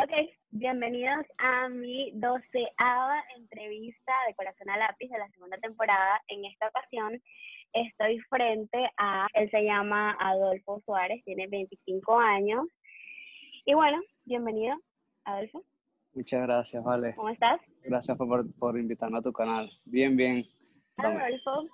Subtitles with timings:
[0.00, 0.12] Ok,
[0.50, 6.22] bienvenidos a mi doceava entrevista de Corazón a Lápiz de la segunda temporada.
[6.28, 7.20] En esta ocasión
[7.72, 12.68] estoy frente a, él se llama Adolfo Suárez, tiene 25 años.
[13.64, 14.76] Y bueno, bienvenido,
[15.24, 15.64] Adolfo.
[16.14, 17.16] Muchas gracias, Vale.
[17.16, 17.60] ¿Cómo estás?
[17.82, 19.68] Gracias por, por invitarme a tu canal.
[19.84, 20.44] Bien, bien.
[20.96, 21.66] Adolfo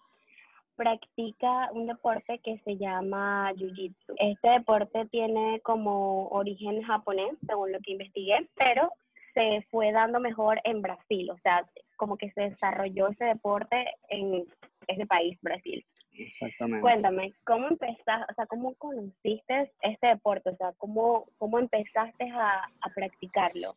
[0.77, 4.15] practica un deporte que se llama Jiu-Jitsu.
[4.19, 8.91] Este deporte tiene como origen japonés, según lo que investigué, pero
[9.35, 11.67] se fue dando mejor en Brasil, o sea,
[11.97, 14.47] como que se desarrolló ese deporte en
[14.87, 15.85] ese país, Brasil.
[16.17, 16.81] Exactamente.
[16.81, 20.51] Cuéntame, ¿cómo empezaste, o sea, cómo conociste este deporte?
[20.51, 23.75] O sea, ¿cómo, cómo empezaste a, a practicarlo?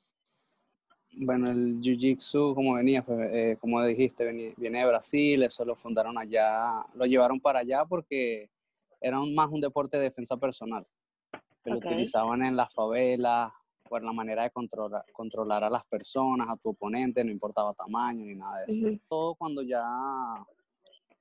[1.20, 6.18] Bueno, el Jiu-Jitsu, como venía, pues, eh, como dijiste, viene de Brasil, eso lo fundaron
[6.18, 8.50] allá, lo llevaron para allá porque
[9.02, 10.86] era más un deporte de defensa personal,
[11.64, 13.52] que lo utilizaban en las favelas,
[13.88, 18.26] por la manera de controlar, controlar a las personas, a tu oponente, no importaba tamaño
[18.26, 19.02] ni nada de eso.
[19.08, 19.84] Todo cuando ya,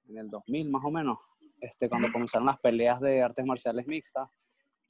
[0.09, 1.19] en el 2000 más o menos,
[1.61, 4.29] este, cuando comenzaron las peleas de artes marciales mixtas,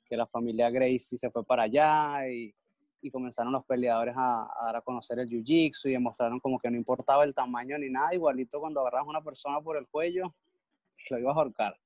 [0.04, 2.54] que la familia Gracie se fue para allá y
[3.00, 6.76] y comenzaron los peleadores a, dar a conocer el jiu-jitsu y demostraron como que no
[6.76, 10.34] importaba el tamaño ni nada, igualito cuando agarras a una persona por el cuello,
[11.10, 11.76] lo ibas a ahorcar.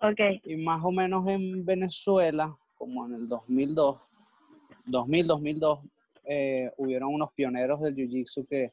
[0.00, 0.40] Okay.
[0.44, 3.98] Y más o menos en Venezuela, como en el 2002,
[4.86, 5.78] 2000, 2002,
[6.24, 8.72] eh, hubieron unos pioneros del jiu-jitsu que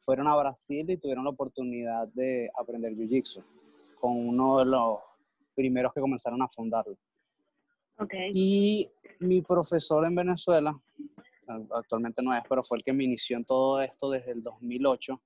[0.00, 3.42] fueron a Brasil y tuvieron la oportunidad de aprender jiu-jitsu
[4.00, 4.98] con uno de los
[5.54, 6.96] primeros que comenzaron a fundarlo.
[7.98, 8.30] Okay.
[8.32, 10.78] Y mi profesor en Venezuela,
[11.74, 15.20] actualmente no es, pero fue el que me inició en todo esto desde el 2008.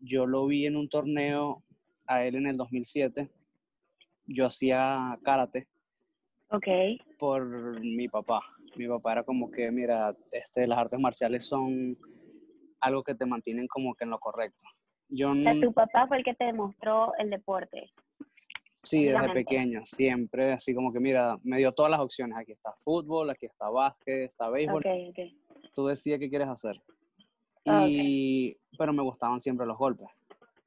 [0.00, 1.62] Yo lo vi en un torneo
[2.06, 3.28] a él en el 2007.
[4.26, 5.68] Yo hacía karate.
[6.50, 6.66] Ok.
[7.18, 8.42] Por mi papá.
[8.76, 11.96] Mi papá era como que, mira, este, las artes marciales son
[12.80, 14.64] algo que te mantienen como que en lo correcto.
[15.08, 17.90] Yo, o tu papá fue el que te demostró el deporte.
[18.84, 22.38] Sí, desde pequeño, siempre, así como que mira, me dio todas las opciones.
[22.38, 24.80] Aquí está fútbol, aquí está básquet, está béisbol.
[24.80, 25.38] Okay, okay
[25.78, 26.82] tú decías qué quieres hacer.
[27.64, 30.08] Ah, y, Pero me gustaban siempre los golpes.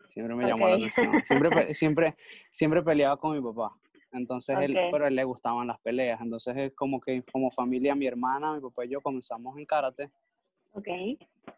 [0.07, 1.21] Siempre me llamó la atención.
[1.21, 2.15] Siempre, siempre,
[2.49, 3.75] siempre peleaba con mi papá.
[4.13, 6.21] Entonces, él, pero a él le gustaban las peleas.
[6.21, 10.11] Entonces, es como que como familia, mi hermana, mi papá y yo comenzamos en karate.
[10.71, 10.87] Ok.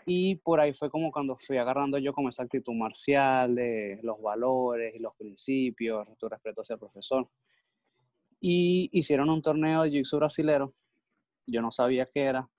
[0.08, 4.20] Y por ahí fue como cuando fui agarrando yo como esa actitud marcial de los
[4.20, 7.30] valores y los principios, tu respeto hacia el profesor.
[8.40, 10.74] Y hicieron un torneo de jiu-jitsu brasilero.
[11.46, 12.50] Yo no sabía qué era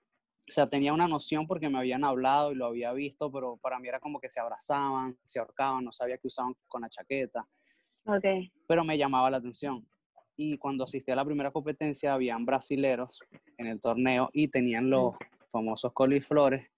[0.47, 3.79] o sea, tenía una noción porque me habían hablado y lo había visto, pero para
[3.79, 7.47] mí era como que se abrazaban, se ahorcaban, no sabía qué usaban con la chaqueta.
[8.05, 8.51] Okay.
[8.67, 9.87] Pero me llamaba la atención.
[10.37, 13.21] Y cuando asistí a la primera competencia, habían brasileros
[13.57, 15.15] en el torneo y tenían los
[15.51, 16.69] famosos coliflores.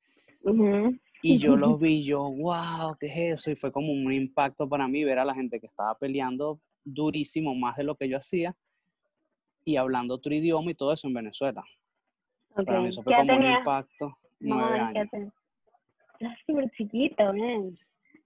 [1.21, 3.51] Y yo los vi, yo, wow, ¿qué es eso?
[3.51, 7.53] Y fue como un impacto para mí ver a la gente que estaba peleando durísimo,
[7.53, 8.55] más de lo que yo hacía,
[9.65, 11.65] y hablando otro idioma y todo eso en Venezuela.
[12.65, 14.17] Para mí eso fue como un impacto.
[14.39, 15.07] Nueve años.
[16.19, 17.31] Era súper chiquito,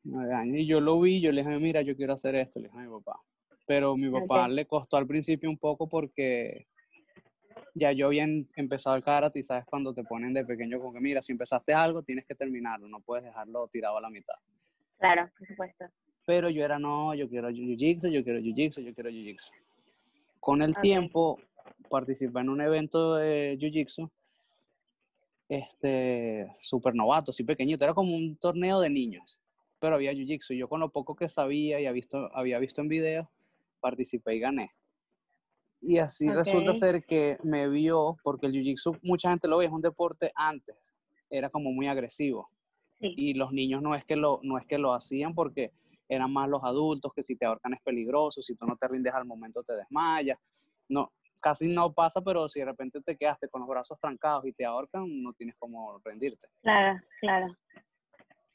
[0.04, 0.58] Nueve años.
[0.58, 2.82] Y yo lo vi, yo le dije, mira, yo quiero hacer esto, le dije a
[2.82, 3.20] mi papá.
[3.68, 6.68] Pero mi papá le costó al principio un poco porque
[7.74, 8.26] ya yo había
[8.56, 11.74] empezado el karate y sabes cuando te ponen de pequeño como que, mira, si empezaste
[11.74, 14.36] algo, tienes que terminarlo, no puedes dejarlo tirado a la mitad.
[14.98, 15.86] Claro, por supuesto.
[16.26, 19.52] Pero yo era, no, yo quiero jiu-jitsu, yo quiero jiu-jitsu, yo quiero jiu-jitsu.
[20.40, 21.40] Con el tiempo,
[21.90, 24.10] participé en un evento de jiu-jitsu
[25.52, 29.38] este, súper novato, así pequeñito, era como un torneo de niños,
[29.80, 30.56] pero había Jiu-Jitsu.
[30.56, 33.28] Yo con lo poco que sabía y había visto, había visto en videos,
[33.82, 34.72] participé y gané.
[35.82, 39.72] Y así resulta ser que me vio, porque el Jiu-Jitsu, mucha gente lo ve, es
[39.74, 40.78] un deporte antes,
[41.30, 42.50] era como muy agresivo.
[43.02, 45.74] Y los niños no es, que lo, no es que lo hacían porque
[46.08, 49.14] eran más los adultos, que si te ahorcan es peligroso, si tú no te rindes
[49.14, 50.40] al momento te desmayas.
[50.88, 54.54] No, casi no pasa, pero si de repente te quedaste con los brazos trancados y
[54.54, 56.48] te ahorcan, no tienes cómo rendirte.
[56.62, 57.58] Claro, claro.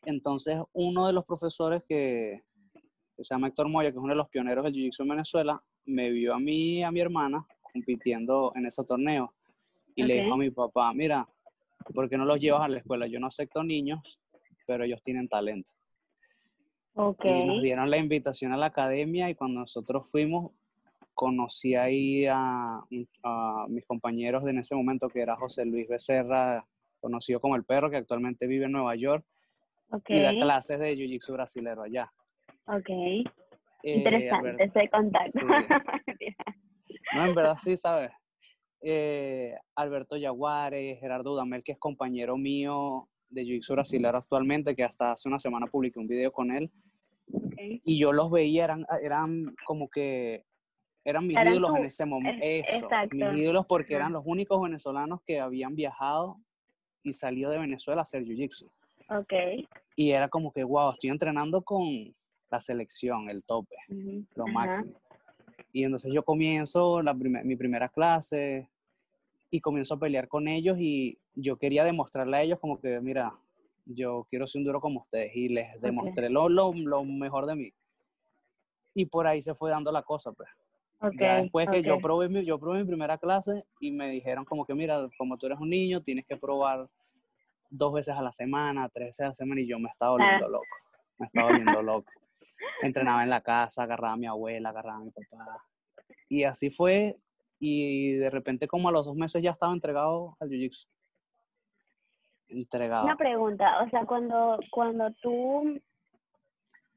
[0.05, 2.43] Entonces, uno de los profesores que,
[3.19, 6.11] se llama Héctor Moya, que es uno de los pioneros del Jiu-Jitsu en Venezuela, me
[6.11, 9.35] vio a mí y a mi hermana compitiendo en ese torneo.
[9.95, 11.27] Y le dijo a mi papá, mira,
[11.95, 13.07] ¿por qué no los llevas a la escuela?
[13.07, 14.21] Yo no acepto niños,
[14.67, 15.73] pero ellos tienen talento.
[16.95, 17.43] Okay.
[17.43, 20.53] Y nos dieron la invitación a la academia y cuando nosotros fuimos,
[21.17, 22.85] conocí ahí a,
[23.69, 26.65] mis compañeros de en ese momento, que era José Luis Becerra,
[27.01, 29.25] conocido como el perro, que actualmente vive en Nueva York.
[30.09, 32.13] Y da clases de Jiu-Jitsu brasilero allá.
[32.67, 32.91] Ok.
[32.91, 33.25] Eh,
[33.83, 35.41] Interesante ese contacto.
[37.15, 38.11] no, en verdad sí, ¿sabes?
[38.83, 45.13] eh, Alberto Yaguare, Gerardo Udamel, que es compañero mío de Jiu-Jitsu brasilero actualmente, que hasta
[45.13, 46.71] hace una semana publiqué un video con él.
[47.59, 50.45] Y yo los veía, eran, eran como que
[51.07, 52.45] eran mis ídolos en ese momento.
[52.45, 56.37] Eso, mis ídolos porque eran los únicos venezolanos que habían viajado
[57.05, 58.69] y salido de Venezuela a hacer Jiu-Jitsu.
[59.11, 59.33] Ok.
[59.95, 62.13] Y era como que, wow, estoy entrenando con
[62.51, 63.77] la selección, el tope,
[64.35, 65.01] lo máximo.
[65.73, 68.69] Y entonces yo comienzo la mi primera clase
[69.51, 73.33] y comienzo a pelear con ellos y yo quería demostrarle a ellos como que, mira,
[73.85, 77.73] yo quiero ser un duro como ustedes y les demostré lo, lo, mejor de mí.
[78.93, 80.49] Y por ahí se fue dando la cosa, pues.
[80.99, 84.65] Okay, después que yo probé, mi, yo probé mi primera clase y me dijeron como
[84.65, 86.89] que, mira, como tú eres un niño, tienes que probar
[87.69, 90.47] dos veces a la semana, tres veces a la semana y yo me estaba volviendo
[90.47, 90.49] ah.
[90.49, 90.77] loco.
[91.19, 92.11] Me estaba volviendo loco.
[92.83, 95.65] Entrenaba en la casa, agarraba a mi abuela, agarraba a mi papá.
[96.29, 97.17] Y así fue.
[97.59, 100.87] Y de repente, como a los dos meses, ya estaba entregado al Jiu-Jitsu.
[102.49, 103.05] Entregado.
[103.05, 105.81] Una pregunta, o sea, cuando, cuando tú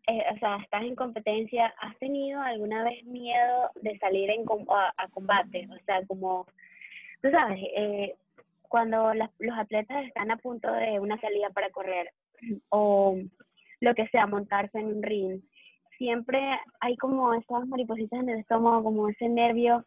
[0.10, 4.44] eh, o sea, estás en competencia, ¿has tenido alguna vez miedo de salir en,
[4.98, 5.68] a, combate?
[5.72, 6.48] O sea, como,
[7.22, 8.16] tú sabes, eh,
[8.68, 12.12] cuando los atletas están a punto de una salida para correr
[12.70, 13.18] o
[13.82, 15.42] lo que sea, montarse en un ring,
[16.00, 16.42] siempre
[16.80, 19.86] hay como esas maripositas en el estómago, como ese nervio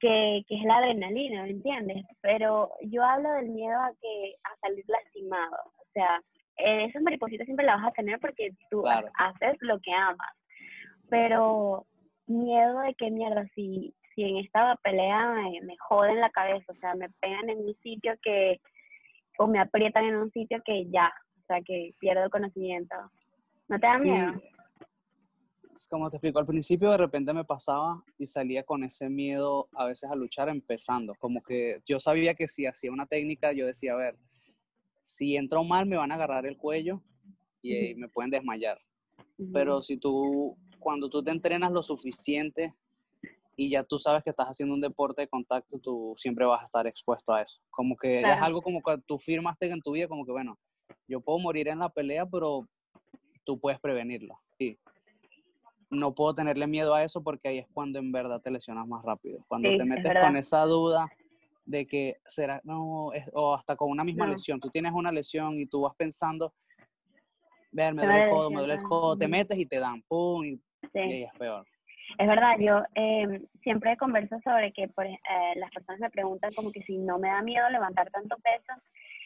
[0.00, 2.04] que, que es la adrenalina, ¿me entiendes?
[2.20, 6.20] Pero yo hablo del miedo a que a salir lastimado, o sea,
[6.56, 10.32] esas maripositas siempre las vas a tener porque tú haces lo que amas,
[11.08, 11.86] pero
[12.26, 16.76] miedo de que mierda, si, si en esta pelea me, me joden la cabeza, o
[16.76, 18.60] sea, me pegan en un sitio que,
[19.38, 21.12] o me aprietan en un sitio que ya,
[21.42, 22.94] o sea, que pierdo el conocimiento.
[23.68, 24.32] ¿No te da miedo?
[25.90, 29.84] Como te explico, al principio de repente me pasaba y salía con ese miedo a
[29.84, 33.92] veces a luchar empezando, como que yo sabía que si hacía una técnica, yo decía,
[33.92, 34.16] a ver,
[35.06, 37.00] si entro mal me van a agarrar el cuello
[37.62, 38.76] y, me pueden desmayar.
[39.52, 42.74] Pero si tú, cuando tú te entrenas lo suficiente
[43.54, 46.66] y ya tú sabes que estás haciendo un deporte de contacto, tú siempre vas a
[46.66, 47.60] estar expuesto a eso.
[47.70, 50.58] Como que es algo como que tú firmaste en tu vida, como que bueno,
[51.06, 52.68] yo puedo morir en la pelea, pero
[53.44, 54.40] tú puedes prevenirlo.
[54.58, 54.76] Sí.
[55.88, 59.04] No puedo tenerle miedo a eso porque ahí es cuando en verdad te lesionas más
[59.04, 59.38] rápido.
[59.46, 61.08] Cuando te metes con esa duda
[61.66, 64.60] de que será, no, o hasta con una misma lesión.
[64.60, 66.54] Tú tienes una lesión y tú vas pensando,
[67.72, 70.44] ver, me duele el codo, me duele el codo, te metes y te dan, pum,
[70.44, 70.60] y,
[70.94, 71.66] y es peor.
[72.18, 75.18] Es verdad, yo eh, siempre converso sobre que por, eh,
[75.56, 78.80] las personas me preguntan como que si no me da miedo levantar tanto peso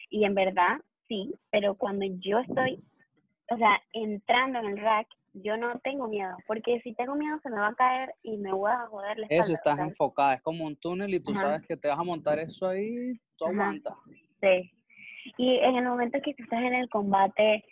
[0.08, 2.82] y en verdad sí, pero cuando yo estoy,
[3.50, 7.50] o sea, entrando en el rack, yo no tengo miedo, porque si tengo miedo se
[7.50, 10.64] me va a caer y me voy a joder la Eso, estás enfocada, es como
[10.64, 13.94] un túnel y tú sabes que te vas a montar eso ahí, tú aguantas.
[14.40, 14.72] Sí.
[15.36, 17.64] Y en el momento que tú estás en el combate,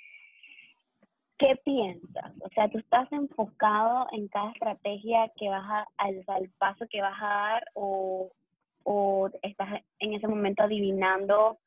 [1.38, 2.32] ¿qué piensas?
[2.40, 7.16] O sea, tú estás enfocado en cada estrategia que vas a, al, paso que vas
[7.20, 8.30] a dar o,
[8.84, 11.58] o estás en ese momento adivinando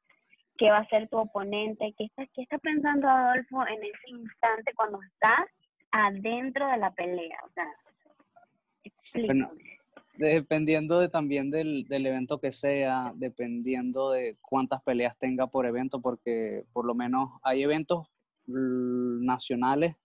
[0.57, 4.73] qué va a ser tu oponente, qué está, qué está pensando Adolfo en ese instante
[4.75, 5.47] cuando estás
[5.91, 7.67] adentro de la pelea, o sea,
[10.17, 16.01] dependiendo de, también del, del, evento que sea, dependiendo de cuántas peleas tenga por evento,
[16.01, 18.07] porque por lo menos hay eventos
[18.45, 19.95] nacionales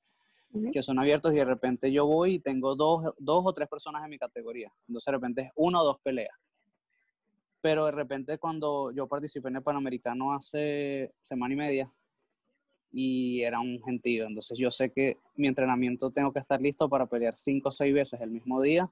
[0.73, 4.03] que son abiertos y de repente yo voy y tengo dos, dos o tres personas
[4.05, 4.73] en mi categoría.
[4.89, 6.35] Entonces de repente es una o dos peleas.
[7.61, 11.93] Pero de repente cuando yo participé en el Panamericano hace semana y media
[12.99, 17.05] y era un gentío, entonces yo sé que mi entrenamiento tengo que estar listo para
[17.05, 18.91] pelear cinco o seis veces el mismo día.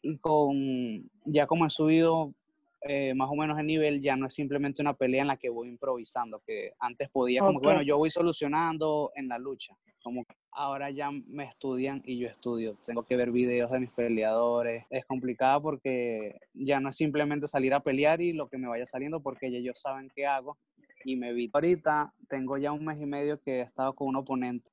[0.00, 2.32] Y con ya como he subido
[2.80, 5.50] eh, más o menos el nivel, ya no es simplemente una pelea en la que
[5.50, 10.24] voy improvisando, que antes podía, como que bueno, yo voy solucionando en la lucha, como
[10.52, 15.04] ahora ya me estudian y yo estudio, tengo que ver videos de mis peleadores, es
[15.04, 19.20] complicado porque ya no es simplemente salir a pelear y lo que me vaya saliendo,
[19.20, 20.56] porque ya ellos saben qué hago
[21.04, 21.50] y me vi.
[21.52, 24.70] Ahorita tengo ya un mes y medio que he estado con un oponente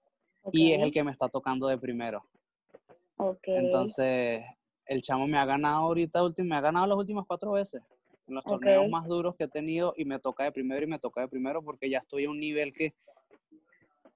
[0.52, 2.24] y es el que me está tocando de primero.
[3.18, 3.58] Okay.
[3.58, 4.44] Entonces,
[4.86, 7.82] el chamo me ha ganado ahorita, me ha ganado las últimas cuatro veces
[8.28, 11.00] en los torneos más duros que he tenido y me toca de primero y me
[11.00, 12.96] toca de primero porque ya estoy a un nivel que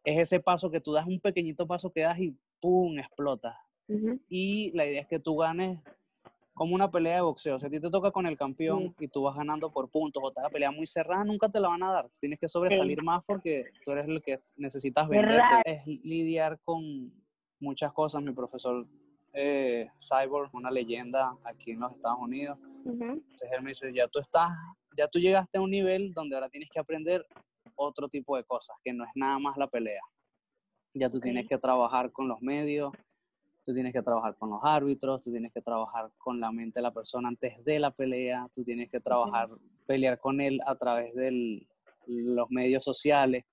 [0.04, 2.98] es ese paso que tú das un pequeñito paso que das y ¡pum!
[2.98, 3.58] explota.
[4.28, 5.80] Y la idea es que tú ganes
[6.60, 7.58] como una pelea de boxeo.
[7.58, 10.30] Si a ti te toca con el campeón y tú vas ganando por puntos o
[10.30, 12.10] te la pelea muy cerrada, nunca te la van a dar.
[12.20, 15.62] Tienes que sobresalir más porque tú eres el que necesitas venderte.
[15.64, 17.14] Es lidiar con
[17.62, 18.22] muchas cosas.
[18.22, 18.86] Mi profesor
[19.32, 24.20] eh, Cyborg, una leyenda aquí en los Estados Unidos, Entonces él me dice, ya tú
[24.20, 24.52] estás,
[24.98, 27.26] ya tú llegaste a un nivel donde ahora tienes que aprender
[27.76, 30.02] otro tipo de cosas, que no es nada más la pelea.
[30.94, 32.92] Ya tú tienes que trabajar con los medios,
[33.70, 36.82] tú tienes que trabajar con los árbitros, tú tienes que trabajar con la mente de
[36.82, 39.48] la persona antes de la pelea, tú tienes que trabajar,
[39.86, 41.68] pelear con él a través de
[42.08, 43.46] los medios sociales.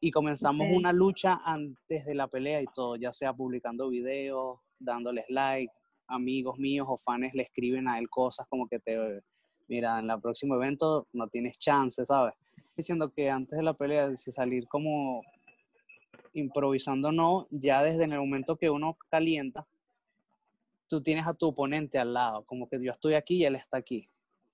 [0.00, 5.26] Y comenzamos una lucha antes de la pelea y todo, ya sea publicando videos, dándoles
[5.28, 5.72] like,
[6.08, 8.98] amigos míos o fans le escriben a él cosas como que te,
[9.68, 12.34] mira, en el próximo evento no tienes chance, ¿sabes?
[12.76, 15.22] Diciendo que antes de la pelea, si salir como
[16.32, 19.66] improvisando no, ya desde el momento que uno calienta,
[20.88, 23.76] tú tienes a tu oponente al lado, como que yo estoy aquí y él está
[23.76, 24.08] aquí.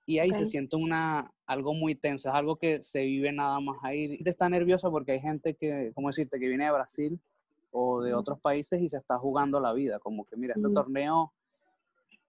[0.09, 3.78] Y ahí se siente una, algo muy tenso, es algo que se vive nada más
[3.83, 4.23] ahí.
[4.23, 7.18] Te está nerviosa porque hay gente que, como decirte, que viene de Brasil
[7.73, 11.33] o de otros países y se está jugando la vida, como que mira, este torneo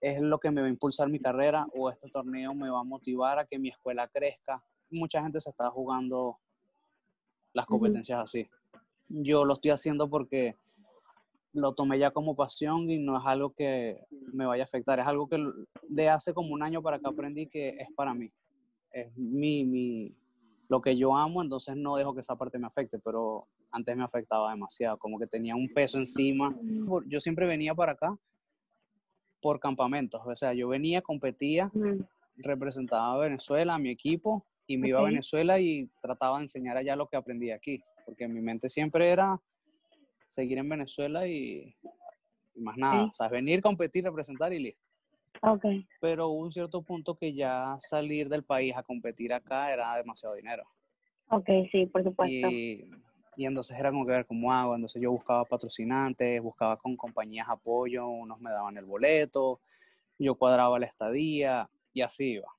[0.02, 2.84] es lo que me va a impulsar mi carrera o este torneo me va a
[2.84, 4.64] motivar a que mi escuela crezca.
[4.90, 6.40] Mucha gente se está jugando
[7.54, 8.50] las competencias así.
[9.10, 10.56] Yo lo estoy haciendo porque
[11.54, 14.00] lo tomé ya como pasión y no es algo que
[14.34, 15.44] me vaya a afectar, es algo que
[15.88, 18.32] de hace como un año para acá aprendí que es para mí.
[18.92, 20.16] Es mi, mi,
[20.70, 24.04] lo que yo amo, entonces no dejo que esa parte me afecte, pero antes me
[24.04, 26.56] afectaba demasiado, como que tenía un peso encima.
[27.08, 28.18] Yo siempre venía para acá
[29.42, 30.22] por campamentos.
[30.26, 31.72] O sea, yo venía, competía,
[32.38, 36.78] representaba a Venezuela, a mi equipo, y me iba a Venezuela y trataba de enseñar
[36.78, 39.40] allá lo que aprendí aquí, porque mi mente siempre era
[40.28, 41.76] seguir en Venezuela y,
[42.56, 43.04] más nada.
[43.04, 44.82] O sea, venir, competir, representar y listo.
[45.40, 45.86] Okay.
[46.02, 50.34] Pero hubo un cierto punto que ya salir del país a competir acá era demasiado
[50.34, 50.64] dinero.
[51.30, 52.50] Ok, sí, por supuesto.
[52.50, 52.90] Y
[53.38, 54.76] y entonces era como que ver cómo hago.
[54.76, 59.62] Entonces yo buscaba patrocinantes, buscaba con compañías apoyo, unos me daban el boleto,
[60.18, 62.52] yo cuadraba la estadía y así iba.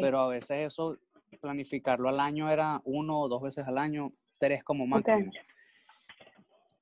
[0.00, 0.98] Pero a veces eso,
[1.40, 5.30] planificarlo al año era uno o dos veces al año, tres como máximo.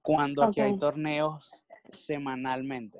[0.03, 2.99] Cuando aquí hay torneos semanalmente.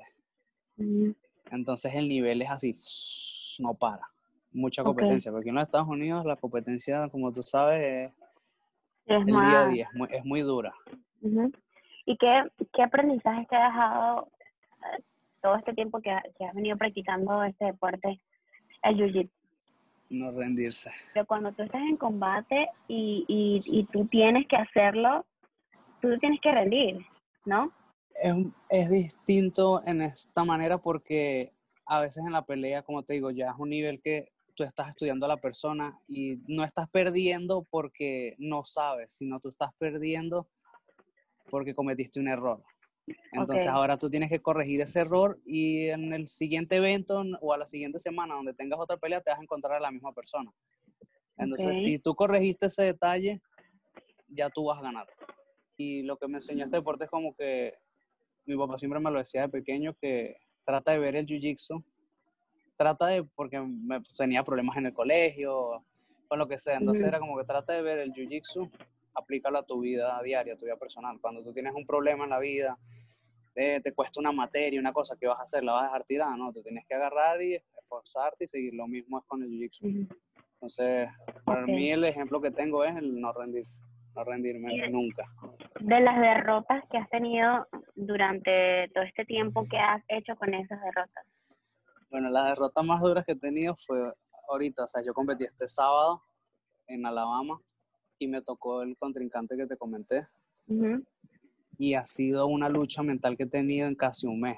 [1.51, 2.75] Entonces el nivel es así,
[3.59, 4.07] no para.
[4.51, 8.25] Mucha competencia, porque en los Estados Unidos la competencia, como tú sabes, es
[9.05, 10.73] es el día a día, es muy, dura.
[12.05, 12.43] ¿Y qué,
[12.73, 14.29] qué aprendizaje te ha dejado
[14.81, 15.03] eh,
[15.41, 18.19] todo este tiempo que, que, has venido practicando este deporte,
[18.81, 19.29] el jiu-jitsu?
[20.09, 20.91] No rendirse.
[21.13, 25.25] Pero cuando tú estás en combate y, y, y tú tienes que hacerlo,
[26.01, 27.05] tú tienes que rendir,
[27.45, 27.71] ¿no?
[28.21, 28.35] Es,
[28.69, 31.51] es distinto en esta manera porque
[31.85, 34.89] a veces en la pelea, como te digo, ya es un nivel que tú estás
[34.89, 40.47] estudiando a la persona y no estás perdiendo porque no sabes, sino tú estás perdiendo
[41.49, 42.63] porque cometiste un error.
[43.31, 47.57] Entonces ahora tú tienes que corregir ese error y en el siguiente evento o a
[47.57, 50.51] la siguiente semana donde tengas otra pelea te vas a encontrar a la misma persona.
[51.37, 53.41] Entonces si tú corregiste ese detalle,
[54.29, 55.07] ya tú vas a ganar.
[55.77, 57.73] Y lo que me enseñó este deporte es como que
[58.45, 61.83] mi papá siempre me lo decía de pequeño que trata de ver el jiu-jitsu
[62.75, 65.83] trata de, porque me, tenía problemas en el colegio,
[66.27, 68.69] con lo que sea, entonces era como que trata de ver el jiu-jitsu,
[69.15, 71.19] aplícalo a tu vida diaria, a tu vida personal.
[71.19, 72.77] Cuando tú tienes un problema en la vida,
[73.55, 76.03] eh, te cuesta una materia, una cosa que vas a hacer, la vas a dejar
[76.03, 76.51] tirada, ¿no?
[76.51, 78.73] Tú tienes que agarrar y esforzarte y seguir.
[78.73, 80.07] Lo mismo es con el jiu-jitsu.
[80.55, 81.09] Entonces,
[81.45, 83.81] para mí el ejemplo que tengo es el no rendirse,
[84.15, 85.25] no rendirme nunca.
[85.79, 90.81] De las derrotas que has tenido durante todo este tiempo, ¿qué has hecho con esas
[90.81, 91.25] derrotas?
[92.09, 94.11] Bueno, la derrota más duras que he tenido fue
[94.49, 96.23] ahorita, o sea, yo competí este sábado
[96.87, 97.59] en Alabama
[98.19, 100.27] y me tocó el contrincante que te comenté.
[101.77, 104.57] Y ha sido una lucha mental que he tenido en casi un mes,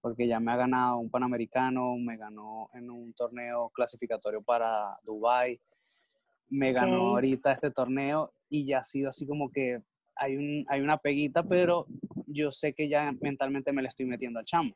[0.00, 5.60] porque ya me ha ganado un Panamericano, me ganó en un torneo clasificatorio para Dubai,
[6.48, 9.82] me ganó ahorita este torneo y ya ha sido así como que
[10.14, 11.86] hay, un, hay una peguita, pero
[12.26, 14.74] yo sé que ya mentalmente me le estoy metiendo al chamo.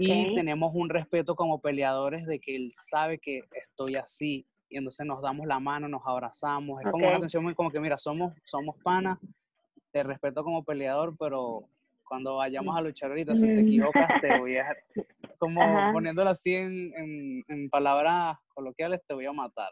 [0.00, 4.44] Y tenemos un respeto como peleadores de que él sabe que estoy así.
[4.68, 6.80] Y entonces nos damos la mano, nos abrazamos.
[6.82, 9.18] Es como una tensión muy como que, mira, somos, somos panas,
[9.92, 11.68] te respeto como peleador, pero
[12.04, 14.76] cuando vayamos a luchar ahorita, si te equivocas, te voy a...
[15.38, 15.60] Como
[15.92, 19.70] poniéndolo así en, en, palabras coloquiales, te voy a matar.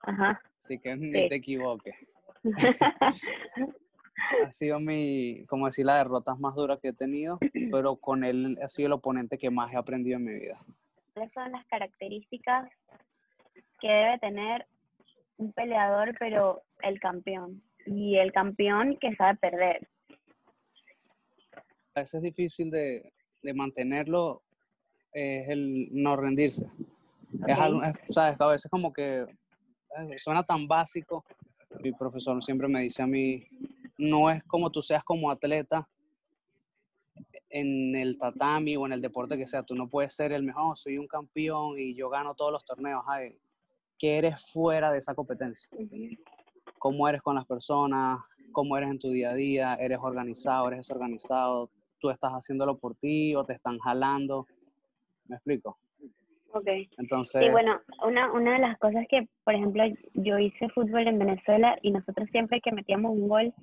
[0.00, 0.40] Ajá.
[0.60, 1.96] Así que ni te equivoques.
[4.44, 7.38] ha sido mi, como decir, la derrotas más duras que he tenido,
[7.70, 10.60] pero con él ha sido el oponente que más he aprendido en mi vida.
[11.14, 12.68] ¿Cuáles son las características
[13.80, 14.66] que debe tener
[15.36, 17.62] un peleador, pero el campeón?
[17.86, 19.88] Y el campeón que sabe perder.
[21.94, 24.42] A veces es difícil de, de mantenerlo,
[25.12, 26.66] es el no rendirse.
[27.46, 27.80] Es algo,
[28.10, 31.24] sabes, a veces como que eh, suena tan básico.
[31.82, 33.46] Mi profesor siempre me dice a mí,
[33.98, 35.88] no es como tú seas como atleta
[37.48, 39.62] en el tatami o en el deporte que sea.
[39.62, 43.02] Tú no puedes ser el mejor, soy un campeón y yo gano todos los torneos.
[43.06, 43.38] Ay,
[43.98, 45.68] ¿Qué eres fuera de esa competencia?
[46.78, 48.18] ¿Cómo eres con las personas?
[48.52, 49.74] ¿Cómo eres en tu día a día?
[49.74, 50.68] ¿Eres organizado?
[50.68, 51.70] ¿Eres desorganizado?
[51.98, 54.46] ¿Tú estás haciéndolo por ti o te están jalando?
[55.26, 55.78] ¿Me explico?
[56.52, 56.68] Ok.
[56.98, 57.46] Entonces...
[57.46, 59.84] Y bueno, una, una de las cosas que, por ejemplo,
[60.14, 63.54] yo hice fútbol en Venezuela y nosotros siempre que metíamos un gol,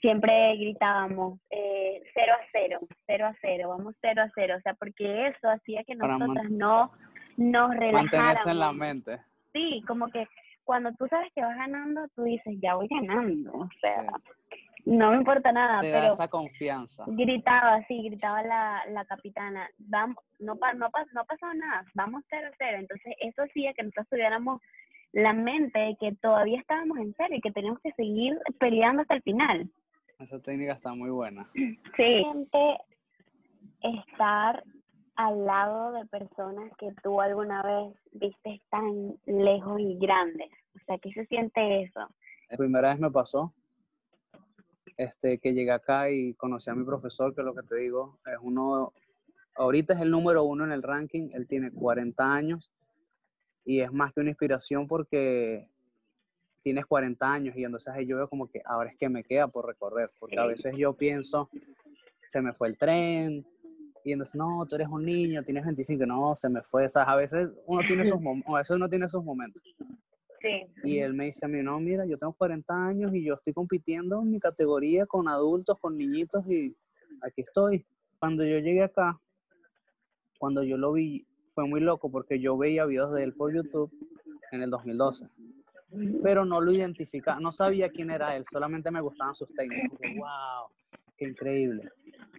[0.00, 4.74] siempre gritábamos eh, 0 a 0, 0 a 0, vamos 0 a 0, o sea,
[4.74, 6.92] porque eso hacía que nosotras no
[7.36, 8.12] nos relajáramos.
[8.12, 9.20] Mantenerse en la mente.
[9.56, 10.28] Sí, como que
[10.64, 14.04] cuando tú sabes que vas ganando, tú dices, ya voy ganando, o sea,
[14.84, 15.80] no me importa nada.
[15.80, 17.04] Te pero da esa confianza.
[17.06, 22.48] Gritaba, sí, gritaba la, la capitana, vamos, no, pa, no, no pasó nada, vamos 0
[22.52, 24.60] a 0, entonces eso hacía que nosotros tuviéramos
[25.12, 29.14] la mente de que todavía estábamos en serio y que teníamos que seguir peleando hasta
[29.14, 29.70] el final.
[30.18, 31.48] Esa técnica está muy buena.
[31.96, 32.26] Sí.
[33.80, 34.62] Estar
[35.16, 40.50] al lado de personas que tú alguna vez viste tan lejos y grandes.
[40.74, 42.00] O sea, ¿qué se siente eso?
[42.50, 43.52] La primera vez me pasó
[44.96, 48.18] este, que llegué acá y conocí a mi profesor, que es lo que te digo,
[48.26, 48.92] es uno,
[49.54, 52.70] ahorita es el número uno en el ranking, él tiene 40 años
[53.64, 55.68] y es más que una inspiración porque
[56.62, 59.66] tienes 40 años y entonces yo veo como que ahora es que me queda por
[59.66, 61.50] recorrer, porque a veces yo pienso,
[62.28, 63.46] se me fue el tren,
[64.06, 67.50] y entonces, no, tú eres un niño, tienes 25, no, se me fue, a veces
[67.66, 69.60] uno tiene esos, a veces uno tiene esos momentos.
[70.40, 70.64] Sí.
[70.84, 73.52] Y él me dice a mí, no, mira, yo tengo 40 años y yo estoy
[73.52, 76.76] compitiendo en mi categoría con adultos, con niñitos y
[77.20, 77.84] aquí estoy.
[78.20, 79.20] Cuando yo llegué acá,
[80.38, 83.90] cuando yo lo vi, fue muy loco porque yo veía videos de él por YouTube
[84.52, 85.26] en el 2012
[86.22, 89.98] pero no lo identificaba, no sabía quién era él, solamente me gustaban sus técnicas.
[90.16, 90.68] wow,
[91.24, 91.88] increíble.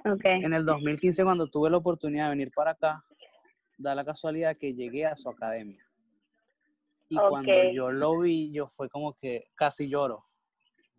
[0.06, 0.42] Okay.
[0.44, 3.02] En el 2015, cuando tuve la oportunidad de venir para acá,
[3.78, 5.84] da la casualidad que llegué a su academia.
[7.10, 10.26] Y cuando yo lo vi, yo fue como que casi lloro.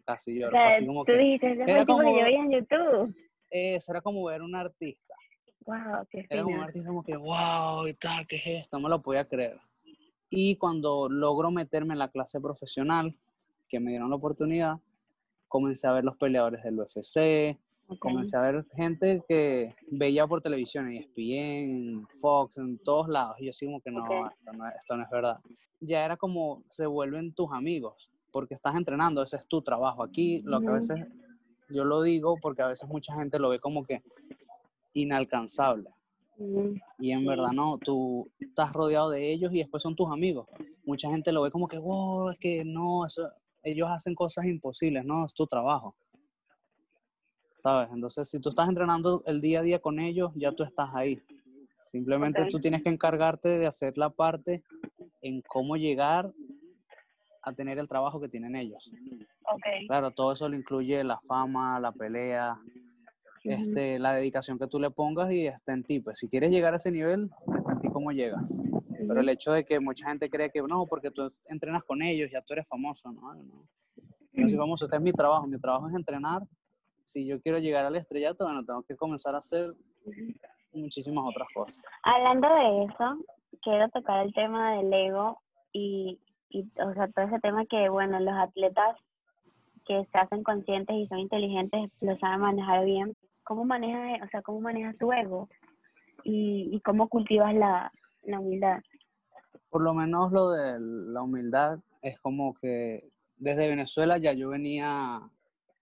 [0.04, 0.58] Casi lloro.
[0.58, 3.14] así como tú que, dijiste, era como, que yo veía en YouTube.
[3.50, 5.14] Eso era como ver un artista.
[5.66, 8.78] Wow, qué Era como un artista como que, wow, y tal, ¿qué es esto?
[8.78, 9.60] No me lo podía creer.
[10.30, 13.14] Y cuando logro meterme en la clase profesional,
[13.68, 14.78] que me dieron la oportunidad,
[15.46, 17.58] comencé a ver los peleadores del UFC,
[17.96, 23.36] comencé a ver gente que veía por televisión, en ESPN, Fox, en todos lados.
[23.38, 25.38] Y yo así como que no, esto no, esto no es verdad.
[25.80, 30.02] Ya era como se vuelven tus amigos, porque estás entrenando, ese es tu trabajo.
[30.02, 31.06] Aquí lo que a veces,
[31.68, 34.02] yo lo digo porque a veces mucha gente lo ve como que
[34.92, 35.90] inalcanzable.
[36.98, 40.46] Y en verdad no, tú estás rodeado de ellos y después son tus amigos.
[40.84, 43.28] Mucha gente lo ve como que, wow, es que no, eso,
[43.62, 45.96] ellos hacen cosas imposibles, no, es tu trabajo.
[47.58, 47.90] ¿Sabes?
[47.92, 51.20] Entonces, si tú estás entrenando el día a día con ellos, ya tú estás ahí.
[51.74, 54.62] Simplemente tú tienes que encargarte de hacer la parte
[55.22, 56.30] en cómo llegar
[57.42, 58.90] a tener el trabajo que tienen ellos.
[59.54, 59.86] Okay.
[59.86, 62.60] Claro, todo eso lo incluye la fama, la pelea,
[63.42, 66.00] este, la dedicación que tú le pongas y está en ti.
[66.00, 68.52] Pues si quieres llegar a ese nivel, está en ti cómo llegas.
[69.06, 72.30] Pero el hecho de que mucha gente cree que no, porque tú entrenas con ellos,
[72.30, 73.64] ya tú eres famoso, no, no.
[74.32, 76.42] Yo soy famoso, este es mi trabajo, mi trabajo es entrenar.
[77.08, 79.72] Si yo quiero llegar al estrellato, bueno, tengo que comenzar a hacer
[80.74, 81.82] muchísimas otras cosas.
[82.02, 83.24] Hablando de eso,
[83.62, 85.40] quiero tocar el tema del ego
[85.72, 88.98] y, y, o sea, todo ese tema que, bueno, los atletas
[89.86, 93.16] que se hacen conscientes y son inteligentes lo saben manejar bien.
[93.42, 95.48] ¿Cómo manejas, o sea, cómo manejas tu ego
[96.24, 97.90] y, y cómo cultivas la,
[98.24, 98.80] la humildad?
[99.70, 105.22] Por lo menos lo de la humildad es como que desde Venezuela ya yo venía,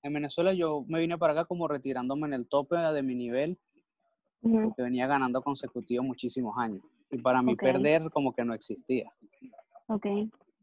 [0.02, 3.58] en Venezuela yo me vine para acá como retirándome en el tope de mi nivel,
[4.40, 6.82] porque venía ganando consecutivo muchísimos años.
[7.10, 7.72] Y para mí Okay.
[7.72, 9.12] perder como que no existía.
[9.88, 10.06] Ok.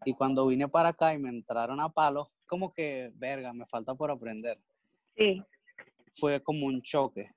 [0.06, 3.96] Y cuando vine para acá y me entraron a palos, como que, verga, me falta
[3.96, 4.60] por aprender.
[5.16, 5.42] Sí.
[6.14, 7.32] Fue como un choque.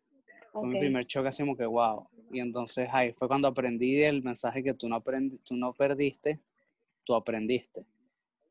[0.52, 0.80] Fue mi Ok.
[0.80, 2.08] primer choque así como que, wow.
[2.32, 5.02] Y entonces ahí fue cuando aprendí del mensaje que tú no,
[5.44, 6.40] tú no perdiste,
[7.04, 7.86] tú aprendiste.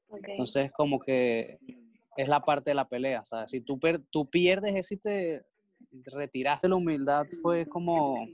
[0.10, 0.28] Ok.
[0.30, 1.60] Entonces como que
[2.18, 3.52] es la parte de la pelea, ¿sabes?
[3.52, 5.46] Si tú, per- tú pierdes eso y te
[6.06, 8.26] retiraste la humildad, fue como,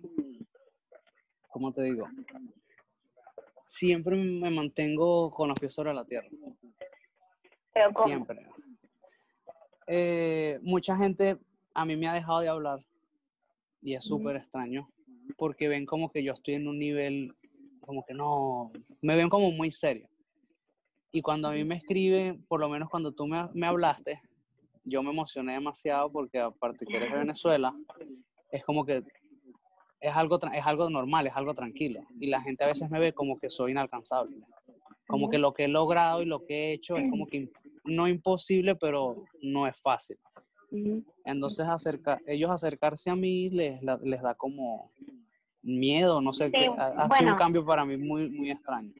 [1.49, 2.07] ¿cómo te digo?
[3.63, 6.27] Siempre me mantengo con los pies sobre la tierra.
[7.73, 8.07] Pero ¿cómo?
[8.07, 8.45] Siempre.
[9.87, 11.37] Eh, mucha gente
[11.73, 12.79] a mí me ha dejado de hablar
[13.81, 14.89] y es súper extraño
[15.37, 17.33] porque ven como que yo estoy en un nivel
[17.79, 20.07] como que no, me ven como muy serio.
[21.11, 24.21] Y cuando a mí me escriben, por lo menos cuando tú me, me hablaste,
[24.83, 27.75] yo me emocioné demasiado porque aparte que eres de Venezuela,
[28.51, 29.03] es como que
[29.99, 32.01] es algo, es algo normal, es algo tranquilo.
[32.19, 34.37] Y la gente a veces me ve como que soy inalcanzable.
[35.07, 37.51] Como que lo que he logrado y lo que he hecho es como que
[37.83, 40.17] no imposible, pero no es fácil.
[41.25, 44.91] Entonces acerca, ellos acercarse a mí les, les da como
[45.61, 48.93] miedo, no sé, ha, sido un cambio para mí muy, muy extraño.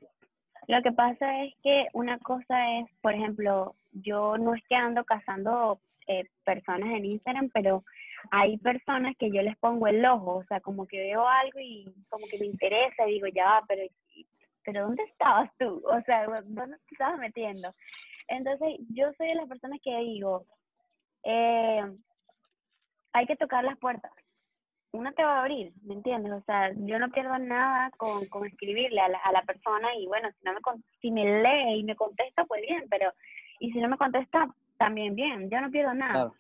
[0.72, 5.04] Lo que pasa es que una cosa es, por ejemplo, yo no es que ando
[5.04, 7.84] cazando eh, personas en Instagram, pero
[8.32, 11.94] hay personas que yo les pongo el ojo, o sea, como que veo algo y
[12.08, 13.82] como que me interesa y digo, ya, pero,
[14.64, 15.84] pero ¿dónde estabas tú?
[15.86, 17.76] O sea, ¿dónde te estabas metiendo?
[18.30, 20.46] Entonces, yo soy de las personas que digo,
[21.26, 21.84] eh,
[23.12, 24.14] hay que tocar las puertas.
[24.94, 26.34] Una te va a abrir, ¿me entiendes?
[26.34, 30.06] O sea, yo no pierdo nada con, con escribirle a la, a la, persona y
[30.08, 30.60] bueno, si, no me,
[31.02, 33.12] si me lee y me contesta, pues bien, pero
[33.60, 36.32] y si no me contesta, también bien, yo no pierdo nada.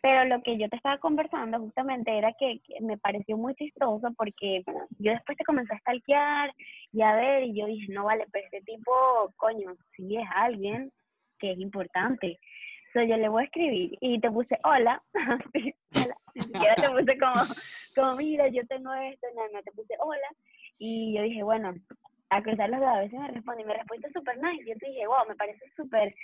[0.00, 4.62] Pero lo que yo te estaba conversando justamente era que, me pareció muy chistoso porque
[4.98, 6.54] yo después te comencé a stalkear
[6.92, 8.92] y a ver, y yo dije, no vale, pero este tipo,
[9.36, 10.90] coño, sí es alguien
[11.38, 12.38] que es importante.
[12.94, 15.02] So, yo le voy a escribir y te puse hola,
[16.34, 17.42] ni siquiera te puse como,
[17.94, 20.28] como, mira, yo tengo esto, no, no, te puse hola.
[20.78, 21.74] Y yo dije, bueno,
[22.30, 24.64] a cruzar los dedos, a veces me responde y me responde súper nice.
[24.66, 26.14] Yo te dije, wow, me parece súper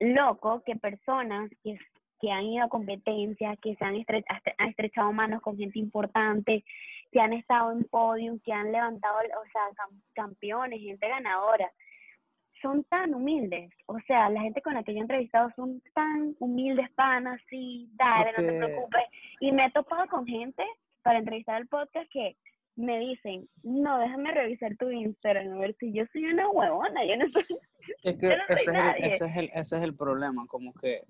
[0.00, 1.78] loco que personas que
[2.24, 6.64] que han ido a competencias, que se han, estrechado manos con gente importante,
[7.12, 11.70] que han estado en podium, que han levantado, o sea, campeones, gente ganadora.
[12.64, 16.34] Son tan humildes, o sea, la gente con la que yo he entrevistado son tan
[16.38, 19.02] humildes, panas, sí, dale, no te preocupes.
[19.40, 20.64] Y me he topado con gente
[21.02, 22.38] para entrevistar el podcast que
[22.76, 27.18] me dicen, no, déjame revisar tu Instagram, a ver si yo soy una huevona, yo
[27.18, 27.44] no soy,
[28.02, 31.02] es que ese, es el, ese, es el, ese, es el, problema, como que